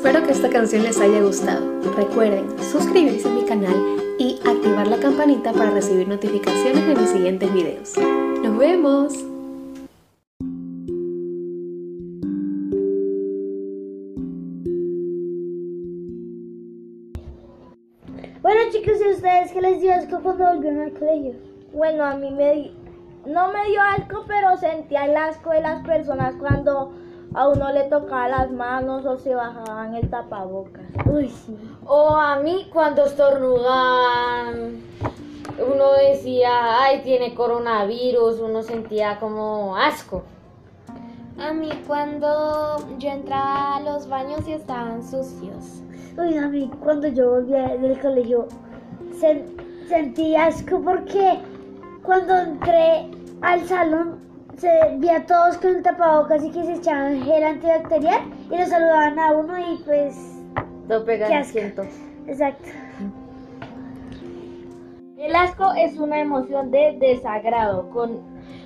Espero 0.06 0.24
que 0.24 0.34
esta 0.34 0.50
canción 0.52 0.84
les 0.84 1.02
haya 1.02 1.20
gustado. 1.20 1.82
Recuerden 1.98 2.46
suscribirse 2.60 3.28
a 3.28 3.32
mi 3.32 3.42
canal 3.44 3.74
y 4.20 4.40
activar 4.46 4.86
la 4.86 4.98
campanita 4.98 5.52
para 5.52 5.72
recibir 5.72 6.08
notificaciones 6.08 6.86
de 6.86 6.94
mis 6.94 7.10
siguientes 7.10 7.52
videos. 7.52 7.98
¡Nos 8.44 8.56
vemos! 8.56 9.14
Bueno 18.42 18.60
chicos, 18.72 18.98
¿y 19.04 19.12
ustedes 19.12 19.52
qué 19.52 19.62
les 19.62 19.82
dio 19.82 19.94
asco 19.94 20.20
cuando 20.22 20.46
volvieron 20.46 20.82
al 20.82 20.94
colegio? 20.94 21.34
Bueno, 21.74 22.04
a 22.06 22.16
mí 22.16 22.30
me 22.32 22.54
di- 22.54 22.72
no 23.26 23.52
me 23.52 23.66
dio 23.68 23.82
asco, 23.82 24.24
pero 24.28 24.56
sentía 24.58 25.06
el 25.06 25.18
asco 25.18 25.50
de 25.50 25.62
las 25.62 25.84
personas 25.86 26.36
cuando 26.36 26.94
a 27.36 27.48
uno 27.50 27.72
le 27.72 27.84
tocaba 27.84 28.28
las 28.30 28.52
manos 28.52 29.06
o 29.06 29.18
se 29.18 29.36
bajaban 29.36 29.94
el 29.96 30.10
tapabocas. 30.10 30.86
Uy, 31.06 31.30
sí. 31.30 31.58
O 31.86 32.10
a 32.16 32.40
mí 32.40 32.70
cuando 32.72 33.06
estornudaban, 33.06 34.82
uno 35.60 35.92
decía, 36.00 36.82
ay, 36.82 37.02
tiene 37.04 37.36
coronavirus, 37.36 38.40
uno 38.40 38.64
sentía 38.64 39.20
como 39.20 39.76
asco. 39.78 40.24
A 41.38 41.52
mí 41.52 41.70
cuando 41.86 42.78
yo 42.98 43.10
entraba 43.10 43.76
a 43.76 43.80
los 43.82 44.08
baños 44.08 44.48
y 44.48 44.54
estaban 44.54 45.04
sucios. 45.04 45.82
Uy, 46.18 46.38
a 46.38 46.48
mí 46.48 46.72
cuando 46.82 47.08
yo 47.10 47.30
volvía 47.32 47.76
del 47.76 48.00
colegio 48.00 48.48
sen- 49.20 49.46
sentí 49.90 50.36
asco 50.38 50.80
porque 50.82 51.40
cuando 52.04 52.38
entré 52.38 53.10
al 53.42 53.68
salón 53.68 54.20
se 54.58 54.70
vi 54.98 55.10
a 55.10 55.26
todos 55.26 55.58
con 55.58 55.76
el 55.76 55.84
tapabocas 55.84 56.44
y 56.44 56.52
que 56.52 56.64
se 56.64 56.74
echaban 56.74 57.22
gel 57.24 57.44
antibacterial 57.44 58.22
y 58.50 58.58
nos 58.58 58.70
saludaban 58.70 59.20
a 59.20 59.32
uno 59.32 59.60
y 59.60 59.78
pues 59.84 60.16
Lo 60.88 61.04
pegan 61.04 61.44
siento. 61.46 61.84
exacto. 62.28 62.70
El 65.18 65.36
asco 65.36 65.74
es 65.74 65.98
una 65.98 66.20
emoción 66.20 66.72
de 66.72 66.98
desagrado 67.00 67.90
con, 67.90 68.20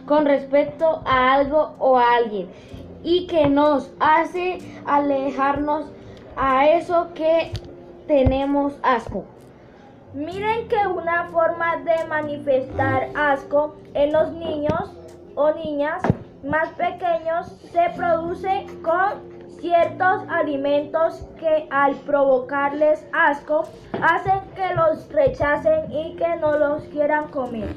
con 0.05 0.25
respecto 0.25 1.01
a 1.05 1.33
algo 1.33 1.75
o 1.79 1.97
a 1.97 2.15
alguien 2.15 2.49
y 3.03 3.27
que 3.27 3.47
nos 3.47 3.91
hace 3.99 4.57
alejarnos 4.85 5.85
a 6.35 6.67
eso 6.67 7.07
que 7.13 7.51
tenemos 8.07 8.77
asco. 8.83 9.23
Miren 10.13 10.67
que 10.67 10.87
una 10.87 11.25
forma 11.25 11.77
de 11.77 12.03
manifestar 12.07 13.09
asco 13.15 13.75
en 13.93 14.11
los 14.11 14.31
niños 14.33 14.98
o 15.39 15.53
niñas 15.53 16.03
más 16.43 16.67
pequeños 16.73 17.47
se 17.71 17.89
produce 17.95 18.65
con 18.83 19.39
ciertos 19.61 20.23
alimentos 20.29 21.25
que 21.39 21.65
al 21.71 21.95
provocarles 21.95 23.05
asco 23.13 23.63
hacen 24.01 24.41
que 24.55 24.73
los 24.75 25.07
rechacen 25.09 25.91
y 25.91 26.15
que 26.17 26.35
no 26.37 26.57
los 26.57 26.83
quieran 26.85 27.29
comer. 27.29 27.69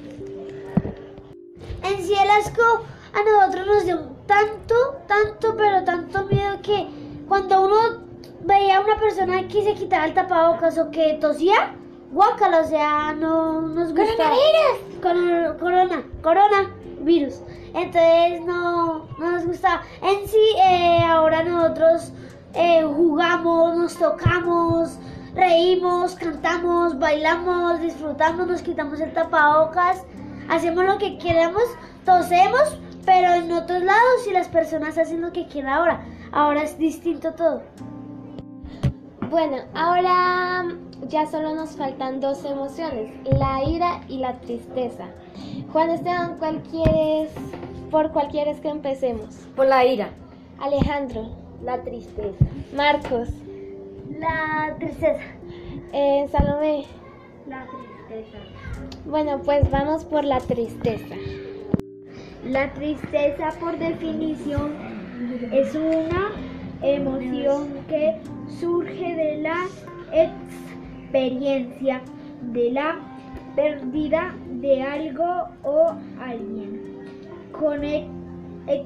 En 1.84 2.02
sí 2.02 2.14
el 2.14 2.30
asco 2.30 2.84
a 3.12 3.22
nosotros 3.22 3.66
nos 3.66 3.84
dio 3.84 3.98
tanto, 4.26 4.74
tanto, 5.06 5.56
pero 5.56 5.84
tanto 5.84 6.24
miedo 6.24 6.58
que 6.62 6.88
cuando 7.28 7.64
uno 7.64 7.76
veía 8.40 8.78
a 8.78 8.80
una 8.80 8.98
persona 8.98 9.46
que 9.46 9.62
se 9.62 9.74
quitaba 9.74 10.06
el 10.06 10.14
tapabocas 10.14 10.78
o 10.78 10.90
que 10.90 11.14
tosía, 11.20 11.76
guácala, 12.10 12.60
o 12.60 12.64
sea, 12.64 13.12
no 13.12 13.60
nos 13.60 13.94
gustaba. 13.94 14.34
Coronavirus. 15.00 16.04
Corona, 16.22 16.70
coronavirus. 17.02 17.40
Entonces 17.74 18.44
no, 18.44 19.06
no 19.18 19.30
nos 19.32 19.46
gustaba. 19.46 19.82
En 20.02 20.28
sí, 20.28 20.38
eh, 20.64 21.02
ahora 21.04 21.42
nosotros 21.42 22.12
eh, 22.54 22.82
jugamos, 22.84 23.76
nos 23.76 23.96
tocamos, 23.96 24.98
reímos, 25.34 26.14
cantamos, 26.14 26.98
bailamos, 26.98 27.80
disfrutamos, 27.80 28.46
nos 28.46 28.62
quitamos 28.62 29.00
el 29.00 29.12
tapabocas, 29.12 30.04
hacemos 30.48 30.84
lo 30.84 30.98
que 30.98 31.18
queramos, 31.18 31.64
tosemos, 32.04 32.78
pero 33.04 33.34
en 33.34 33.50
otros 33.52 33.82
lados 33.82 34.26
y 34.28 34.32
las 34.32 34.48
personas 34.48 34.98
hacen 34.98 35.20
lo 35.22 35.32
que 35.32 35.46
quieran 35.46 35.72
ahora. 35.72 36.04
Ahora 36.32 36.62
es 36.62 36.78
distinto 36.78 37.32
todo. 37.32 37.62
Bueno, 39.30 39.56
ahora 39.74 40.66
ya 41.08 41.26
solo 41.26 41.54
nos 41.54 41.70
faltan 41.76 42.20
dos 42.20 42.44
emociones, 42.44 43.10
la 43.24 43.64
ira 43.64 44.00
y 44.08 44.18
la 44.18 44.38
tristeza. 44.40 45.08
Juan 45.72 45.90
Esteban, 45.90 46.36
¿cuál 46.38 46.62
quieres, 46.62 47.30
por 47.90 48.12
cuál 48.12 48.28
quieres 48.28 48.60
que 48.60 48.68
empecemos? 48.68 49.34
Por 49.56 49.66
la 49.66 49.84
ira. 49.84 50.10
Alejandro, 50.60 51.30
La 51.62 51.80
tristeza. 51.82 52.44
Marcos, 52.74 53.28
La 54.18 54.74
tristeza. 54.78 55.20
eh, 55.92 56.28
Salomé, 56.30 56.84
La 57.48 57.66
tristeza. 57.66 58.38
Bueno, 59.06 59.40
pues 59.44 59.68
vamos 59.70 60.04
por 60.04 60.24
la 60.24 60.38
tristeza. 60.38 61.14
La 62.44 62.72
tristeza, 62.74 63.50
por 63.60 63.78
definición, 63.78 64.72
es 65.52 65.74
una 65.74 66.32
emoción 66.82 67.68
que 67.88 68.20
surge 68.60 69.14
de 69.14 69.36
la 69.38 69.66
experiencia 71.12 72.00
de 72.52 72.70
la 72.70 72.96
pérdida 73.54 74.34
de 74.60 74.82
algo 74.82 75.48
o 75.62 75.92
alguien 76.18 76.80
con 77.52 77.84
e- 77.84 78.08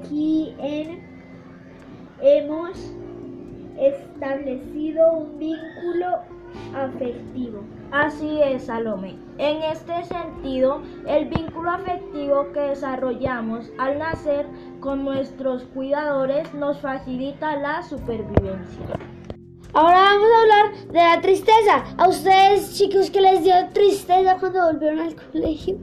quien 0.09 0.99
hemos 2.21 2.93
establecido 3.79 5.13
un 5.13 5.39
vínculo 5.39 6.17
afectivo. 6.75 7.61
Así 7.91 8.41
es, 8.41 8.63
Salomé. 8.65 9.15
En 9.37 9.61
este 9.61 10.03
sentido, 10.03 10.81
el 11.07 11.29
vínculo 11.29 11.71
afectivo 11.71 12.51
que 12.51 12.59
desarrollamos 12.59 13.71
al 13.77 13.99
nacer 13.99 14.45
con 14.81 15.05
nuestros 15.05 15.63
cuidadores 15.73 16.53
nos 16.53 16.81
facilita 16.81 17.55
la 17.55 17.83
supervivencia. 17.83 18.96
Ahora 19.77 19.99
vamos 19.99 20.27
a 20.31 20.41
hablar 20.41 20.87
de 20.87 20.97
la 20.97 21.21
tristeza. 21.21 21.85
¿A 21.99 22.07
ustedes, 22.07 22.75
chicos, 22.75 23.11
que 23.11 23.21
les 23.21 23.43
dio 23.43 23.53
tristeza 23.73 24.35
cuando 24.39 24.65
volvieron 24.65 25.01
al 25.01 25.15
colegio? 25.15 25.77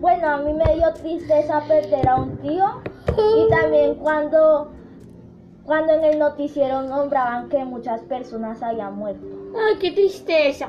Bueno, 0.00 0.28
a 0.28 0.38
mí 0.38 0.52
me 0.52 0.74
dio 0.74 0.92
tristeza 0.94 1.62
perder 1.68 2.08
a 2.08 2.16
un 2.16 2.36
tío 2.38 2.82
y 3.16 3.48
también 3.50 3.94
cuando, 3.94 4.72
cuando 5.64 5.92
en 5.92 6.02
el 6.02 6.18
noticiero 6.18 6.82
nombraban 6.82 7.48
que 7.48 7.64
muchas 7.64 8.00
personas 8.00 8.60
habían 8.64 8.96
muerto. 8.96 9.24
¡Ay, 9.56 9.76
qué 9.78 9.92
tristeza! 9.92 10.68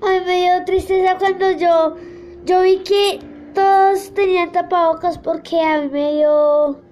Ay, 0.00 0.20
me 0.24 0.42
dio 0.42 0.64
tristeza 0.64 1.18
cuando 1.18 1.50
yo, 1.50 1.96
yo 2.44 2.60
vi 2.60 2.84
que 2.84 3.18
todos 3.52 4.14
tenían 4.14 4.52
tapabocas 4.52 5.18
porque 5.18 5.60
a 5.60 5.80
mí 5.80 5.88
me 5.88 6.14
dio... 6.14 6.83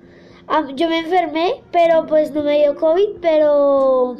a- 0.52 0.70
yo 0.74 0.88
me 0.88 0.98
enfermé, 0.98 1.62
pero 1.72 2.06
pues 2.06 2.32
no 2.32 2.42
me 2.42 2.58
dio 2.58 2.74
COVID, 2.76 3.08
pero 3.20 4.16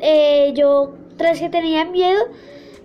eh, 0.00 0.52
yo, 0.54 0.92
tras 1.16 1.40
que 1.40 1.48
tenía 1.48 1.84
miedo, 1.84 2.20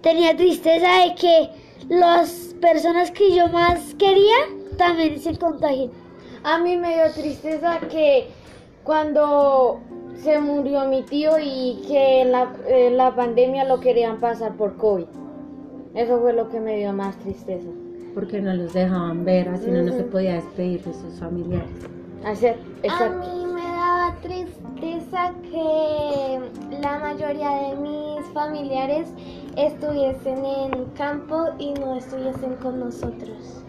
tenía 0.01 0.35
tristeza 0.35 0.87
de 1.05 1.15
que 1.15 1.49
las 1.89 2.55
personas 2.61 3.11
que 3.11 3.35
yo 3.35 3.47
más 3.49 3.93
quería 3.95 4.35
también 4.77 5.19
se 5.19 5.37
contagien. 5.37 5.91
A 6.43 6.57
mí 6.59 6.77
me 6.77 6.93
dio 6.95 7.11
tristeza 7.13 7.79
que 7.91 8.27
cuando 8.83 9.81
se 10.23 10.39
murió 10.39 10.85
mi 10.85 11.03
tío 11.03 11.31
y 11.41 11.81
que 11.87 12.25
la, 12.25 12.53
en 12.67 12.97
la 12.97 13.13
pandemia 13.15 13.65
lo 13.65 13.79
querían 13.79 14.19
pasar 14.19 14.55
por 14.55 14.77
COVID. 14.77 15.05
Eso 15.95 16.19
fue 16.21 16.33
lo 16.33 16.49
que 16.49 16.59
me 16.59 16.77
dio 16.77 16.93
más 16.93 17.17
tristeza. 17.19 17.67
Porque 18.13 18.39
no 18.41 18.53
los 18.53 18.73
dejaban 18.73 19.25
ver, 19.25 19.49
así 19.49 19.69
no, 19.69 19.81
no 19.81 19.91
se 19.91 20.03
podía 20.03 20.33
despedir 20.35 20.83
de 20.83 20.93
sus 20.93 21.19
familiares. 21.19 21.69
Así, 22.25 22.47
A 22.47 23.09
mí 23.09 23.45
me 23.45 23.61
daba 23.61 24.15
tristeza 24.21 25.33
que 25.41 26.39
la 26.81 26.99
mayoría 26.99 27.49
de 27.49 27.75
mis 27.77 28.25
familiares 28.33 29.09
estuviesen 29.55 30.45
en 30.45 30.85
campo 30.97 31.47
y 31.57 31.73
no 31.73 31.95
estuviesen 31.95 32.55
con 32.55 32.79
nosotros. 32.79 33.63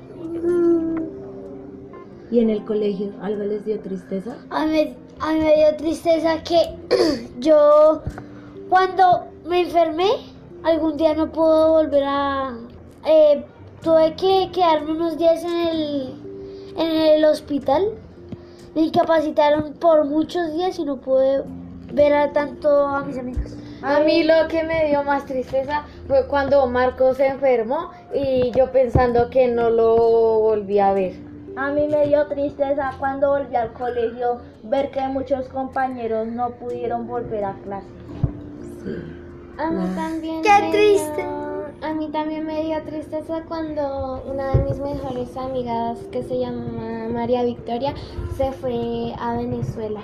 ¿Y 2.30 2.38
en 2.40 2.50
el 2.50 2.64
colegio 2.64 3.12
algo 3.22 3.44
les 3.44 3.64
dio 3.64 3.80
tristeza? 3.80 4.36
A 4.50 4.66
mí, 4.66 4.94
a 5.20 5.32
mí 5.32 5.40
me 5.40 5.56
dio 5.56 5.76
tristeza 5.76 6.42
que 6.42 6.76
yo 7.40 8.02
cuando 8.68 9.26
me 9.44 9.62
enfermé 9.62 10.10
algún 10.62 10.96
día 10.96 11.14
no 11.14 11.30
puedo 11.30 11.72
volver 11.72 12.04
a... 12.06 12.56
eh, 13.04 13.44
tuve 13.82 14.14
que 14.14 14.50
quedarme 14.52 14.92
unos 14.92 15.18
días 15.18 15.42
en 15.42 15.58
el, 15.68 16.14
en 16.76 16.90
el 16.90 17.24
hospital. 17.24 17.92
Me 18.74 18.82
incapacitaron 18.82 19.74
por 19.74 20.04
muchos 20.04 20.52
días 20.52 20.78
y 20.78 20.84
no 20.84 20.96
pude 20.98 21.42
ver 21.92 22.14
a 22.14 22.32
tanto 22.32 22.86
a 22.86 23.02
mis 23.02 23.18
amigos. 23.18 23.56
A 23.82 24.00
mí 24.00 24.22
lo 24.24 24.46
que 24.48 24.62
me 24.62 24.86
dio 24.88 25.02
más 25.02 25.24
tristeza 25.24 25.84
fue 26.06 26.26
cuando 26.26 26.66
Marco 26.66 27.14
se 27.14 27.26
enfermó 27.26 27.90
y 28.14 28.50
yo 28.52 28.70
pensando 28.70 29.30
que 29.30 29.48
no 29.48 29.70
lo 29.70 29.96
volví 30.40 30.78
a 30.78 30.92
ver. 30.92 31.14
A 31.56 31.70
mí 31.72 31.88
me 31.88 32.06
dio 32.06 32.26
tristeza 32.26 32.92
cuando 32.98 33.30
volví 33.30 33.56
al 33.56 33.72
colegio 33.72 34.38
ver 34.62 34.90
que 34.90 35.00
muchos 35.08 35.48
compañeros 35.48 36.28
no 36.28 36.50
pudieron 36.50 37.08
volver 37.08 37.44
a 37.44 37.54
clase. 37.64 37.86
A 39.58 39.70
mí 39.70 39.84
Ah. 39.88 39.94
también. 39.96 40.42
¡Qué 40.42 40.62
me 40.62 40.70
triste! 40.70 41.16
dio- 41.22 41.49
a 41.82 41.94
mí 41.94 42.08
también 42.08 42.46
me 42.46 42.62
dio 42.64 42.82
tristeza 42.82 43.42
cuando 43.48 44.22
una 44.30 44.54
de 44.54 44.64
mis 44.64 44.78
mejores 44.78 45.36
amigas, 45.36 45.98
que 46.10 46.22
se 46.22 46.38
llama 46.38 47.08
María 47.12 47.42
Victoria, 47.42 47.94
se 48.36 48.52
fue 48.52 49.14
a 49.18 49.36
Venezuela. 49.36 50.00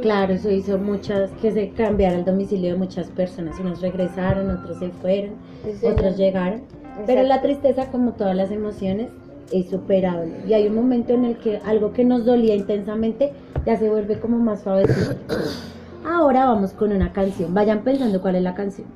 Claro, 0.00 0.34
eso 0.34 0.50
hizo 0.50 0.78
muchas, 0.78 1.30
que 1.42 1.50
se 1.50 1.70
cambiara 1.70 2.16
el 2.16 2.24
domicilio 2.24 2.72
de 2.72 2.78
muchas 2.78 3.08
personas. 3.08 3.58
Unos 3.58 3.80
regresaron, 3.80 4.50
otros 4.50 4.78
se 4.78 4.90
fueron, 4.90 5.34
Sí, 5.64 5.86
otros 5.86 6.16
llegaron. 6.16 6.62
Pero 7.06 7.22
la 7.24 7.42
tristeza, 7.42 7.90
como 7.90 8.12
todas 8.12 8.34
las 8.34 8.50
emociones, 8.50 9.10
es 9.52 9.68
superable. 9.68 10.34
Y 10.46 10.52
hay 10.52 10.68
un 10.68 10.74
momento 10.74 11.12
en 11.12 11.24
el 11.24 11.36
que 11.38 11.58
algo 11.64 11.92
que 11.92 12.04
nos 12.04 12.24
dolía 12.24 12.54
intensamente 12.54 13.32
ya 13.66 13.76
se 13.76 13.90
vuelve 13.90 14.18
como 14.20 14.38
más 14.38 14.62
suavecito. 14.62 15.16
Ahora 16.06 16.46
vamos 16.46 16.72
con 16.72 16.92
una 16.92 17.12
canción. 17.12 17.52
Vayan 17.52 17.82
pensando 17.82 18.22
cuál 18.22 18.36
es 18.36 18.42
la 18.42 18.54
canción. 18.54 18.86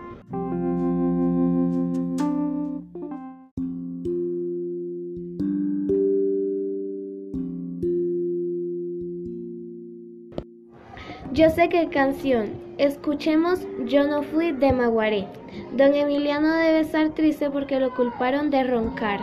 Yo 11.32 11.48
sé 11.48 11.70
qué 11.70 11.88
canción. 11.88 12.50
Escuchemos 12.76 13.60
Yo 13.86 14.06
no 14.06 14.22
fui 14.22 14.52
de 14.52 14.70
Maguaré. 14.70 15.26
Don 15.72 15.94
Emiliano 15.94 16.52
debe 16.52 16.80
estar 16.80 17.14
triste 17.14 17.48
porque 17.48 17.80
lo 17.80 17.94
culparon 17.94 18.50
de 18.50 18.62
roncar. 18.64 19.18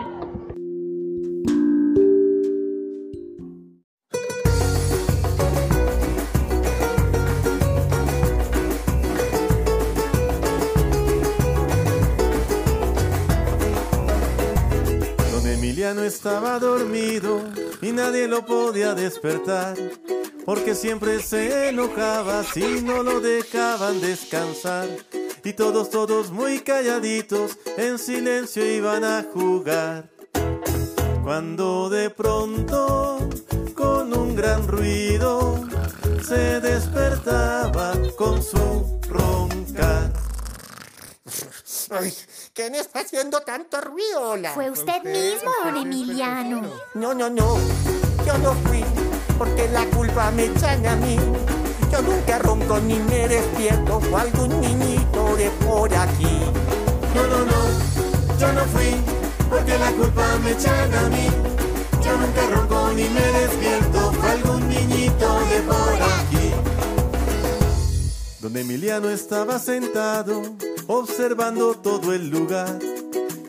Don 15.32 15.48
Emiliano 15.48 16.02
estaba 16.02 16.58
dormido 16.58 17.42
y 17.84 17.92
nadie 17.92 18.28
lo 18.28 18.44
podía 18.48 18.96
despertar, 18.96 19.78
porque 20.50 20.74
siempre 20.74 21.22
se 21.22 21.70
enojaba 21.70 22.44
si 22.44 22.82
no 22.82 23.04
lo 23.04 23.20
dejaban 23.20 24.02
descansar. 24.02 24.90
Y 25.44 25.54
todos, 25.54 25.92
todos 25.92 26.32
muy 26.32 26.62
calladitos, 26.62 27.60
en 27.78 28.00
silencio 28.00 28.66
iban 28.66 29.04
a 29.04 29.28
jugar. 29.32 30.10
Cuando 31.22 31.88
de 31.92 32.10
pronto, 32.10 33.30
con 33.76 34.12
un 34.18 34.36
gran 34.36 34.68
ruido, 34.68 35.68
se 36.28 36.60
despertaba 36.60 37.94
con 38.18 38.42
su 38.42 39.00
roncar. 39.08 40.12
Ay, 41.92 42.12
¿Quién 42.54 42.74
está 42.74 43.02
haciendo 43.02 43.42
tanto 43.42 43.80
ruido? 43.82 44.32
Hola? 44.32 44.54
Fue 44.56 44.72
usted 44.72 45.04
mismo, 45.04 45.52
don 45.64 45.78
Emiliano. 45.78 46.74
No, 46.96 47.14
no, 47.14 47.30
no. 47.30 47.56
Yo 48.26 48.36
no 48.40 48.54
fui 48.64 48.84
porque 49.40 49.70
la 49.70 49.86
culpa 49.86 50.30
me 50.32 50.46
echan 50.46 50.86
a 50.86 50.96
mí. 50.98 51.16
Yo 51.92 52.02
nunca 52.02 52.38
ronco 52.40 52.78
ni 52.80 53.00
me 53.00 53.28
despierto. 53.28 54.00
Fue 54.02 54.22
algún 54.22 54.62
niñito 54.62 55.36
de 55.38 55.50
por 55.66 55.92
aquí. 55.96 56.42
No, 57.16 57.24
no, 57.26 57.46
no, 57.46 58.38
yo 58.38 58.54
no 58.54 58.64
fui, 58.66 58.94
porque 59.50 59.78
la 59.80 59.92
culpa 59.94 60.38
me 60.44 60.52
echan 60.52 60.94
a 60.94 61.10
mí. 61.10 61.28
Yo 62.04 62.18
nunca 62.18 62.46
ronco 62.54 62.92
ni 62.96 63.04
me 63.04 63.22
despierto, 63.22 64.12
fue 64.14 64.30
algún 64.30 64.68
niñito 64.68 65.40
de 65.50 65.62
por 65.62 65.94
aquí. 65.94 66.52
Donde 68.42 68.62
Emiliano 68.62 69.10
estaba 69.10 69.58
sentado, 69.58 70.42
observando 70.88 71.74
todo 71.76 72.14
el 72.14 72.30
lugar, 72.30 72.78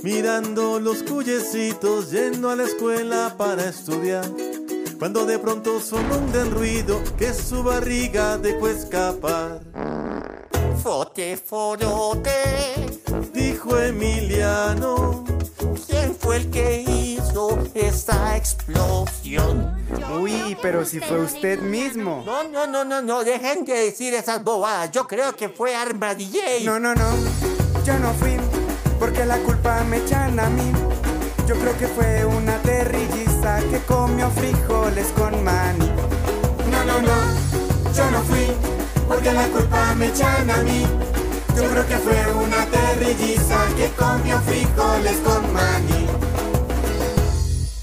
mirando 0.02 0.80
los 0.80 1.02
cuyecitos 1.02 2.10
yendo 2.10 2.48
a 2.48 2.56
la 2.56 2.64
escuela 2.64 3.34
para 3.36 3.68
estudiar. 3.68 4.24
Cuando 5.00 5.24
de 5.24 5.38
pronto 5.38 5.80
sonó 5.80 6.18
un 6.18 6.30
gran 6.30 6.50
ruido 6.50 7.02
que 7.16 7.32
su 7.32 7.62
barriga 7.62 8.36
dejó 8.36 8.68
escapar. 8.68 9.62
Fote, 10.82 11.38
forote. 11.38 12.30
Dijo 13.32 13.78
Emiliano. 13.78 15.24
¿Quién 15.88 16.14
fue 16.14 16.36
el 16.36 16.50
que 16.50 16.82
hizo 16.82 17.58
esa 17.72 18.36
explosión. 18.36 19.74
Uy, 20.20 20.54
pero 20.60 20.84
si 20.84 21.00
fue 21.00 21.22
usted 21.22 21.60
mismo. 21.60 22.22
No, 22.26 22.44
no, 22.44 22.66
no, 22.66 22.84
no, 22.84 23.00
no, 23.00 23.24
dejen 23.24 23.64
de 23.64 23.72
decir 23.72 24.12
esas 24.12 24.44
bobadas. 24.44 24.90
Yo 24.92 25.06
creo 25.06 25.34
que 25.34 25.48
fue 25.48 25.74
Arma 25.74 26.14
DJ. 26.14 26.64
No, 26.64 26.78
no, 26.78 26.94
no, 26.94 27.10
yo 27.86 27.98
no 27.98 28.12
fui, 28.12 28.36
porque 28.98 29.24
la 29.24 29.38
culpa 29.38 29.82
me 29.84 29.96
echan 29.96 30.38
a 30.38 30.50
mí. 30.50 30.70
Yo 31.48 31.54
creo 31.56 31.76
que 31.78 31.88
fue 31.88 32.26
una 32.26 32.58
terrilliza 32.58 33.29
comió 33.86 34.30
frijoles 34.30 35.08
con 35.08 35.42
maní. 35.44 35.88
No, 36.70 36.84
no, 36.84 37.00
no, 37.00 37.94
yo 37.94 38.10
no 38.10 38.22
fui, 38.24 38.46
porque 39.08 39.32
la 39.32 39.46
culpa 39.48 39.94
me 39.94 40.06
echan 40.08 40.50
a 40.50 40.62
mí. 40.62 40.86
Yo 41.56 41.68
creo 41.68 41.86
que 41.86 41.96
fue 41.98 42.32
una 42.32 42.66
terrilliza 42.66 43.66
que 43.76 43.90
comió 43.98 44.40
frijoles 44.40 45.16
con 45.18 45.52
maní. 45.52 46.06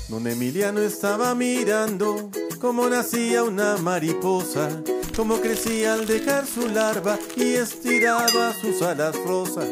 Don 0.07 0.25
Emiliano 0.25 0.79
estaba 0.81 1.35
mirando 1.35 2.29
cómo 2.59 2.89
nacía 2.89 3.43
una 3.43 3.77
mariposa, 3.77 4.69
cómo 5.15 5.39
crecía 5.39 5.93
al 5.93 6.07
dejar 6.07 6.47
su 6.47 6.67
larva 6.67 7.19
y 7.35 7.53
estiraba 7.53 8.53
sus 8.53 8.81
alas 8.81 9.15
rosas. 9.25 9.67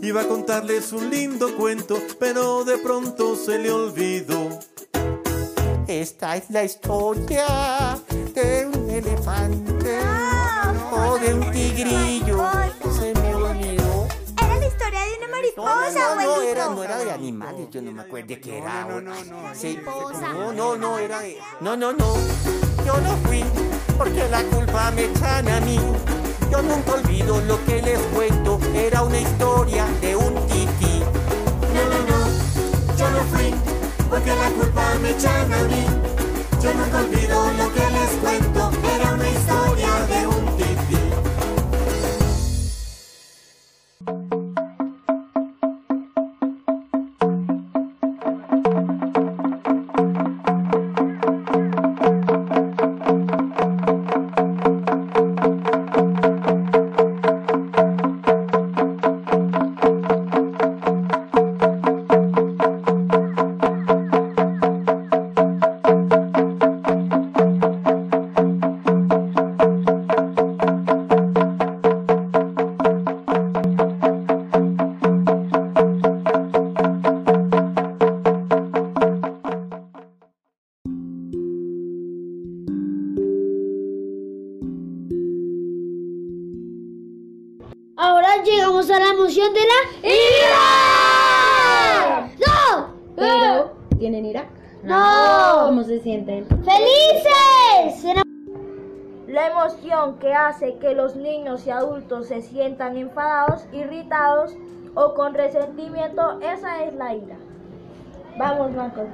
Iba 0.00 0.22
a 0.22 0.28
contarles 0.28 0.92
un 0.92 1.10
lindo 1.10 1.56
cuento, 1.56 2.00
pero 2.20 2.64
de 2.64 2.78
pronto 2.78 3.34
se 3.34 3.58
le 3.58 3.72
olvidó. 3.72 4.60
Esta 5.88 6.36
es 6.36 6.50
la 6.50 6.64
historia 6.64 7.98
de 8.34 8.66
un 8.66 8.90
elefante 8.90 9.98
o 10.92 11.18
de 11.18 11.32
un 11.32 11.50
tigrillo. 11.50 12.46
Se 12.92 13.14
me 13.14 13.34
olvidó. 13.34 14.06
Era 14.36 14.56
la 14.58 14.66
historia 14.66 15.00
de 15.00 15.16
una 15.16 15.28
mariposa, 15.28 15.90
no, 15.94 16.14
no, 16.14 16.36
no, 16.36 16.42
era, 16.42 16.66
no 16.66 16.84
era 16.84 16.98
de 16.98 17.10
animales, 17.10 17.68
yo 17.70 17.80
no 17.80 17.92
me 17.92 18.02
acuerdo 18.02 18.28
de 18.28 18.38
qué 18.38 18.58
era. 18.58 18.84
No, 18.84 19.00
no, 19.00 19.14
no, 19.24 19.42
no. 19.48 19.54
Sí, 19.54 19.80
no, 19.82 20.52
no, 20.52 20.76
no, 20.76 20.98
era 20.98 21.20
de... 21.20 21.38
No, 21.60 21.74
no, 21.74 21.94
no, 21.94 22.14
yo 22.84 23.00
no 23.00 23.16
fui, 23.26 23.42
porque 23.96 24.28
la 24.28 24.42
culpa 24.42 24.90
me 24.90 25.06
echan 25.06 25.48
a 25.48 25.58
mí. 25.60 25.80
Yo 26.50 26.60
nunca 26.60 26.92
olvido 26.92 27.40
lo 27.40 27.64
que 27.64 27.80
les 27.80 27.98
cuento, 28.14 28.60
era 28.74 29.02
una 29.04 29.20
historia 29.20 29.86
de 30.02 30.16
un 30.16 30.34
tití. 30.48 30.57
Me. 35.08 35.86
Yo 36.62 36.74
nunca 36.74 36.98
olvido 36.98 37.52
lo 37.52 37.72
que 37.72 37.87
La 99.38 99.46
emoción 99.46 100.18
que 100.18 100.34
hace 100.34 100.78
que 100.78 100.96
los 100.96 101.14
niños 101.14 101.64
y 101.64 101.70
adultos 101.70 102.26
se 102.26 102.42
sientan 102.42 102.96
enfadados, 102.96 103.68
irritados 103.72 104.56
o 104.96 105.14
con 105.14 105.32
resentimiento, 105.32 106.40
esa 106.40 106.82
es 106.82 106.92
la 106.94 107.14
ira. 107.14 107.36
Vamos, 108.36 108.72
Marcos. 108.72 109.04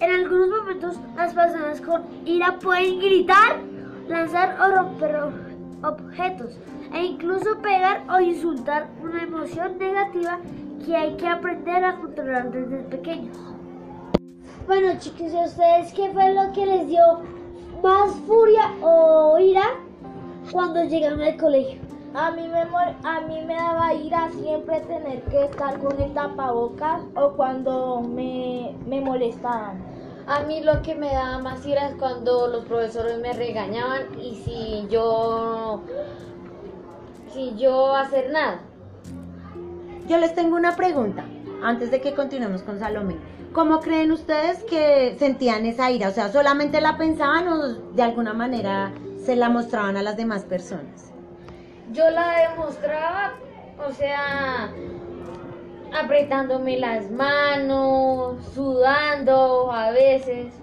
En 0.00 0.10
algunos 0.10 0.50
momentos 0.50 1.00
las 1.16 1.32
personas 1.32 1.80
con 1.80 2.02
ira 2.26 2.58
pueden 2.58 3.00
gritar, 3.00 3.60
lanzar 4.06 4.58
o 4.60 4.70
romper 4.70 5.18
objetos 5.82 6.58
e 6.92 7.02
incluso 7.02 7.56
pegar 7.62 8.04
o 8.10 8.20
insultar 8.20 8.86
una 9.02 9.22
emoción 9.22 9.78
negativa 9.78 10.40
que 10.84 10.94
hay 10.94 11.16
que 11.16 11.26
aprender 11.26 11.82
a 11.86 11.96
controlar 11.96 12.50
desde 12.50 12.82
pequeños. 12.82 13.38
Bueno 14.66 14.92
chicos, 14.98 15.32
¿y 15.32 15.38
a 15.38 15.44
ustedes 15.46 15.94
qué 15.94 16.10
fue 16.10 16.34
lo 16.34 16.52
que 16.52 16.66
les 16.66 16.86
dio 16.86 17.39
más 17.82 18.12
furia 18.26 18.72
o 18.82 19.38
ira 19.38 19.64
cuando 20.52 20.84
llegaron 20.84 21.20
al 21.20 21.36
colegio? 21.36 21.80
A 22.14 22.32
mí, 22.32 22.48
me, 22.48 22.60
a 22.60 23.20
mí 23.20 23.40
me 23.46 23.54
daba 23.54 23.94
ira 23.94 24.28
siempre 24.30 24.80
tener 24.80 25.22
que 25.22 25.44
estar 25.44 25.78
con 25.78 26.00
el 26.00 26.12
tapabocas 26.12 27.02
o 27.14 27.30
cuando 27.32 28.00
me, 28.00 28.74
me 28.86 29.00
molestaban. 29.00 29.78
A 30.26 30.40
mí 30.40 30.60
lo 30.60 30.82
que 30.82 30.94
me 30.94 31.12
daba 31.12 31.38
más 31.38 31.64
ira 31.64 31.88
es 31.88 31.94
cuando 31.94 32.48
los 32.48 32.64
profesores 32.64 33.18
me 33.20 33.32
regañaban 33.32 34.18
y 34.20 34.34
si 34.36 34.86
yo 34.88 35.82
si 37.32 37.54
yo 37.56 37.94
hacer 37.94 38.30
nada. 38.30 38.60
Yo 40.08 40.18
les 40.18 40.34
tengo 40.34 40.56
una 40.56 40.74
pregunta 40.74 41.24
antes 41.62 41.92
de 41.92 42.00
que 42.00 42.14
continuemos 42.14 42.62
con 42.62 42.78
Salomé. 42.80 43.16
¿Cómo 43.52 43.80
creen 43.80 44.12
ustedes 44.12 44.62
que 44.62 45.16
sentían 45.18 45.66
esa 45.66 45.90
ira? 45.90 46.08
O 46.08 46.12
sea, 46.12 46.30
¿solamente 46.30 46.80
la 46.80 46.96
pensaban 46.96 47.48
o 47.48 47.68
de 47.94 48.02
alguna 48.02 48.32
manera 48.32 48.92
se 49.24 49.34
la 49.34 49.48
mostraban 49.48 49.96
a 49.96 50.02
las 50.02 50.16
demás 50.16 50.44
personas? 50.44 51.12
Yo 51.90 52.08
la 52.10 52.48
demostraba, 52.48 53.32
o 53.84 53.90
sea, 53.92 54.70
apretándome 56.00 56.78
las 56.78 57.10
manos, 57.10 58.36
sudando 58.54 59.72
a 59.72 59.90
veces. 59.90 60.54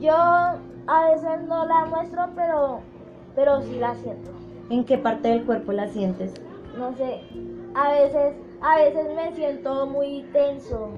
Yo 0.00 0.12
a 0.12 1.10
veces 1.10 1.48
no 1.48 1.64
la 1.64 1.86
muestro, 1.86 2.28
pero, 2.36 2.80
pero 3.34 3.62
sí 3.62 3.78
la 3.78 3.94
siento. 3.94 4.30
¿En 4.68 4.84
qué 4.84 4.98
parte 4.98 5.28
del 5.28 5.44
cuerpo 5.44 5.72
la 5.72 5.88
sientes? 5.88 6.34
No 6.76 6.94
sé, 6.94 7.22
a 7.74 7.92
veces, 7.92 8.34
a 8.60 8.76
veces 8.76 9.06
me 9.14 9.34
siento 9.34 9.86
muy 9.86 10.24
tenso. 10.32 10.90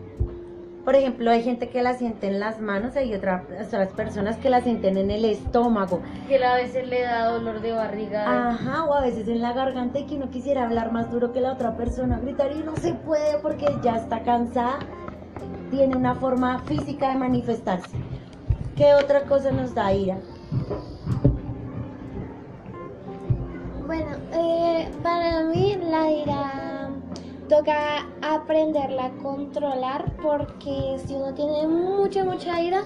Por 0.84 0.94
ejemplo, 0.94 1.30
hay 1.30 1.42
gente 1.42 1.70
que 1.70 1.82
la 1.82 1.94
siente 1.94 2.26
en 2.26 2.38
las 2.38 2.60
manos 2.60 2.94
y 2.94 2.98
hay 2.98 3.14
otra- 3.14 3.42
otras 3.66 3.88
personas 3.92 4.36
que 4.36 4.50
la 4.50 4.60
sienten 4.60 4.98
en 4.98 5.10
el 5.10 5.24
estómago. 5.24 6.02
Que 6.28 6.44
a 6.44 6.54
veces 6.56 6.86
le 6.86 7.00
da 7.02 7.24
dolor 7.28 7.60
de 7.62 7.72
barriga. 7.72 8.50
Ajá, 8.50 8.84
o 8.84 8.92
a 8.92 9.00
veces 9.00 9.26
en 9.28 9.40
la 9.40 9.54
garganta 9.54 9.98
y 9.98 10.04
que 10.04 10.16
uno 10.16 10.28
quisiera 10.28 10.64
hablar 10.64 10.92
más 10.92 11.10
duro 11.10 11.32
que 11.32 11.40
la 11.40 11.52
otra 11.52 11.74
persona, 11.76 12.18
gritar 12.20 12.52
y 12.52 12.62
no 12.62 12.76
se 12.76 12.92
puede 12.92 13.38
porque 13.38 13.66
ya 13.82 13.96
está 13.96 14.22
cansada. 14.24 14.78
Tiene 15.70 15.96
una 15.96 16.14
forma 16.16 16.58
física 16.60 17.08
de 17.08 17.14
manifestarse. 17.16 17.96
¿Qué 18.76 18.92
otra 18.94 19.22
cosa 19.22 19.52
nos 19.52 19.74
da 19.74 19.90
ira? 19.92 20.18
Bueno, 23.86 24.16
eh, 24.32 24.88
para 25.02 25.42
mí 25.44 25.76
la 25.90 26.10
ira 26.10 26.73
toca 27.48 28.06
aprenderla 28.22 29.06
a 29.06 29.10
controlar 29.22 30.12
porque 30.22 30.96
si 31.04 31.14
uno 31.14 31.34
tiene 31.34 31.66
mucha, 31.66 32.24
mucha 32.24 32.60
ira 32.60 32.82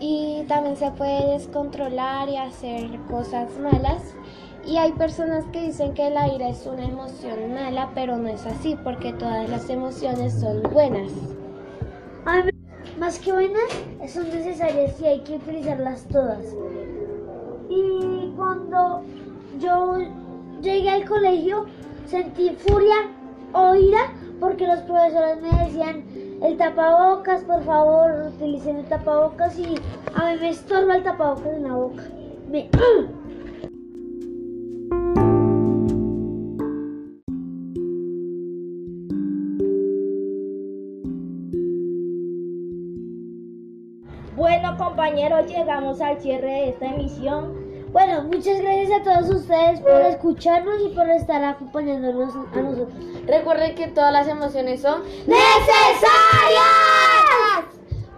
y 0.00 0.44
también 0.48 0.76
se 0.76 0.90
puede 0.90 1.32
descontrolar 1.32 2.28
y 2.28 2.36
hacer 2.36 2.98
cosas 3.10 3.50
malas. 3.58 4.14
Y 4.66 4.78
hay 4.78 4.92
personas 4.92 5.44
que 5.52 5.62
dicen 5.62 5.94
que 5.94 6.10
la 6.10 6.26
ira 6.28 6.48
es 6.48 6.66
una 6.66 6.84
emoción 6.84 7.54
mala, 7.54 7.90
pero 7.94 8.16
no 8.16 8.28
es 8.28 8.44
así 8.46 8.76
porque 8.82 9.12
todas 9.12 9.48
las 9.48 9.70
emociones 9.70 10.40
son 10.40 10.62
buenas. 10.72 11.12
Más 12.98 13.18
que 13.20 13.32
buenas, 13.32 13.70
son 14.08 14.28
necesarias 14.30 15.00
y 15.00 15.06
hay 15.06 15.20
que 15.20 15.36
utilizarlas 15.36 16.04
todas. 16.08 16.44
Y 17.68 18.32
cuando 18.36 19.02
yo 19.60 19.98
llegué 20.60 20.90
al 20.90 21.04
colegio, 21.04 21.66
sentí 22.06 22.50
furia 22.50 22.96
oída 23.52 23.98
porque 24.40 24.66
los 24.66 24.80
profesores 24.80 25.40
me 25.40 25.64
decían 25.64 26.04
el 26.42 26.56
tapabocas, 26.56 27.42
por 27.44 27.62
favor, 27.64 28.32
utilicen 28.34 28.76
el 28.76 28.84
tapabocas 28.84 29.58
y 29.58 29.74
a 30.14 30.32
mí 30.32 30.40
me 30.40 30.50
estorba 30.50 30.96
el 30.96 31.02
tapabocas 31.02 31.54
en 31.54 31.62
la 31.62 31.74
boca. 31.74 32.02
Bueno 44.36 44.76
compañeros, 44.76 45.46
llegamos 45.46 46.02
al 46.02 46.20
cierre 46.20 46.46
de 46.46 46.68
esta 46.68 46.86
emisión 46.86 47.65
bueno, 47.96 48.24
muchas 48.24 48.60
gracias 48.60 48.90
a 48.90 49.02
todos 49.02 49.30
ustedes 49.30 49.80
por 49.80 50.02
escucharnos 50.02 50.82
y 50.84 50.90
por 50.90 51.08
estar 51.08 51.42
acompañándonos 51.42 52.34
a 52.52 52.60
nosotros. 52.60 52.92
Recuerden 53.26 53.74
que 53.74 53.86
todas 53.88 54.12
las 54.12 54.28
emociones 54.28 54.82
son 54.82 55.02
necesarias. 55.02 55.40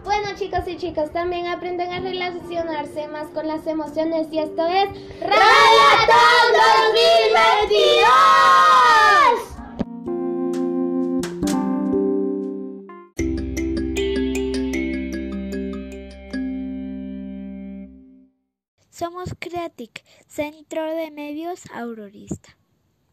Bueno 0.03 0.31
chicos 0.35 0.67
y 0.67 0.77
chicas, 0.79 1.13
también 1.13 1.47
aprenden 1.47 1.93
a 1.93 2.01
relacionarse 2.01 3.07
más 3.07 3.29
con 3.29 3.47
las 3.47 3.69
emociones 3.69 4.27
y 4.33 4.41
esto 4.41 4.67
es 4.67 4.89
Radiatón 5.21 6.55
2022. 6.89 8.78
Creatic, 19.39 20.05
Centro 20.27 20.85
de 20.95 21.11
Medios 21.11 21.63
Aurorista. 21.73 22.58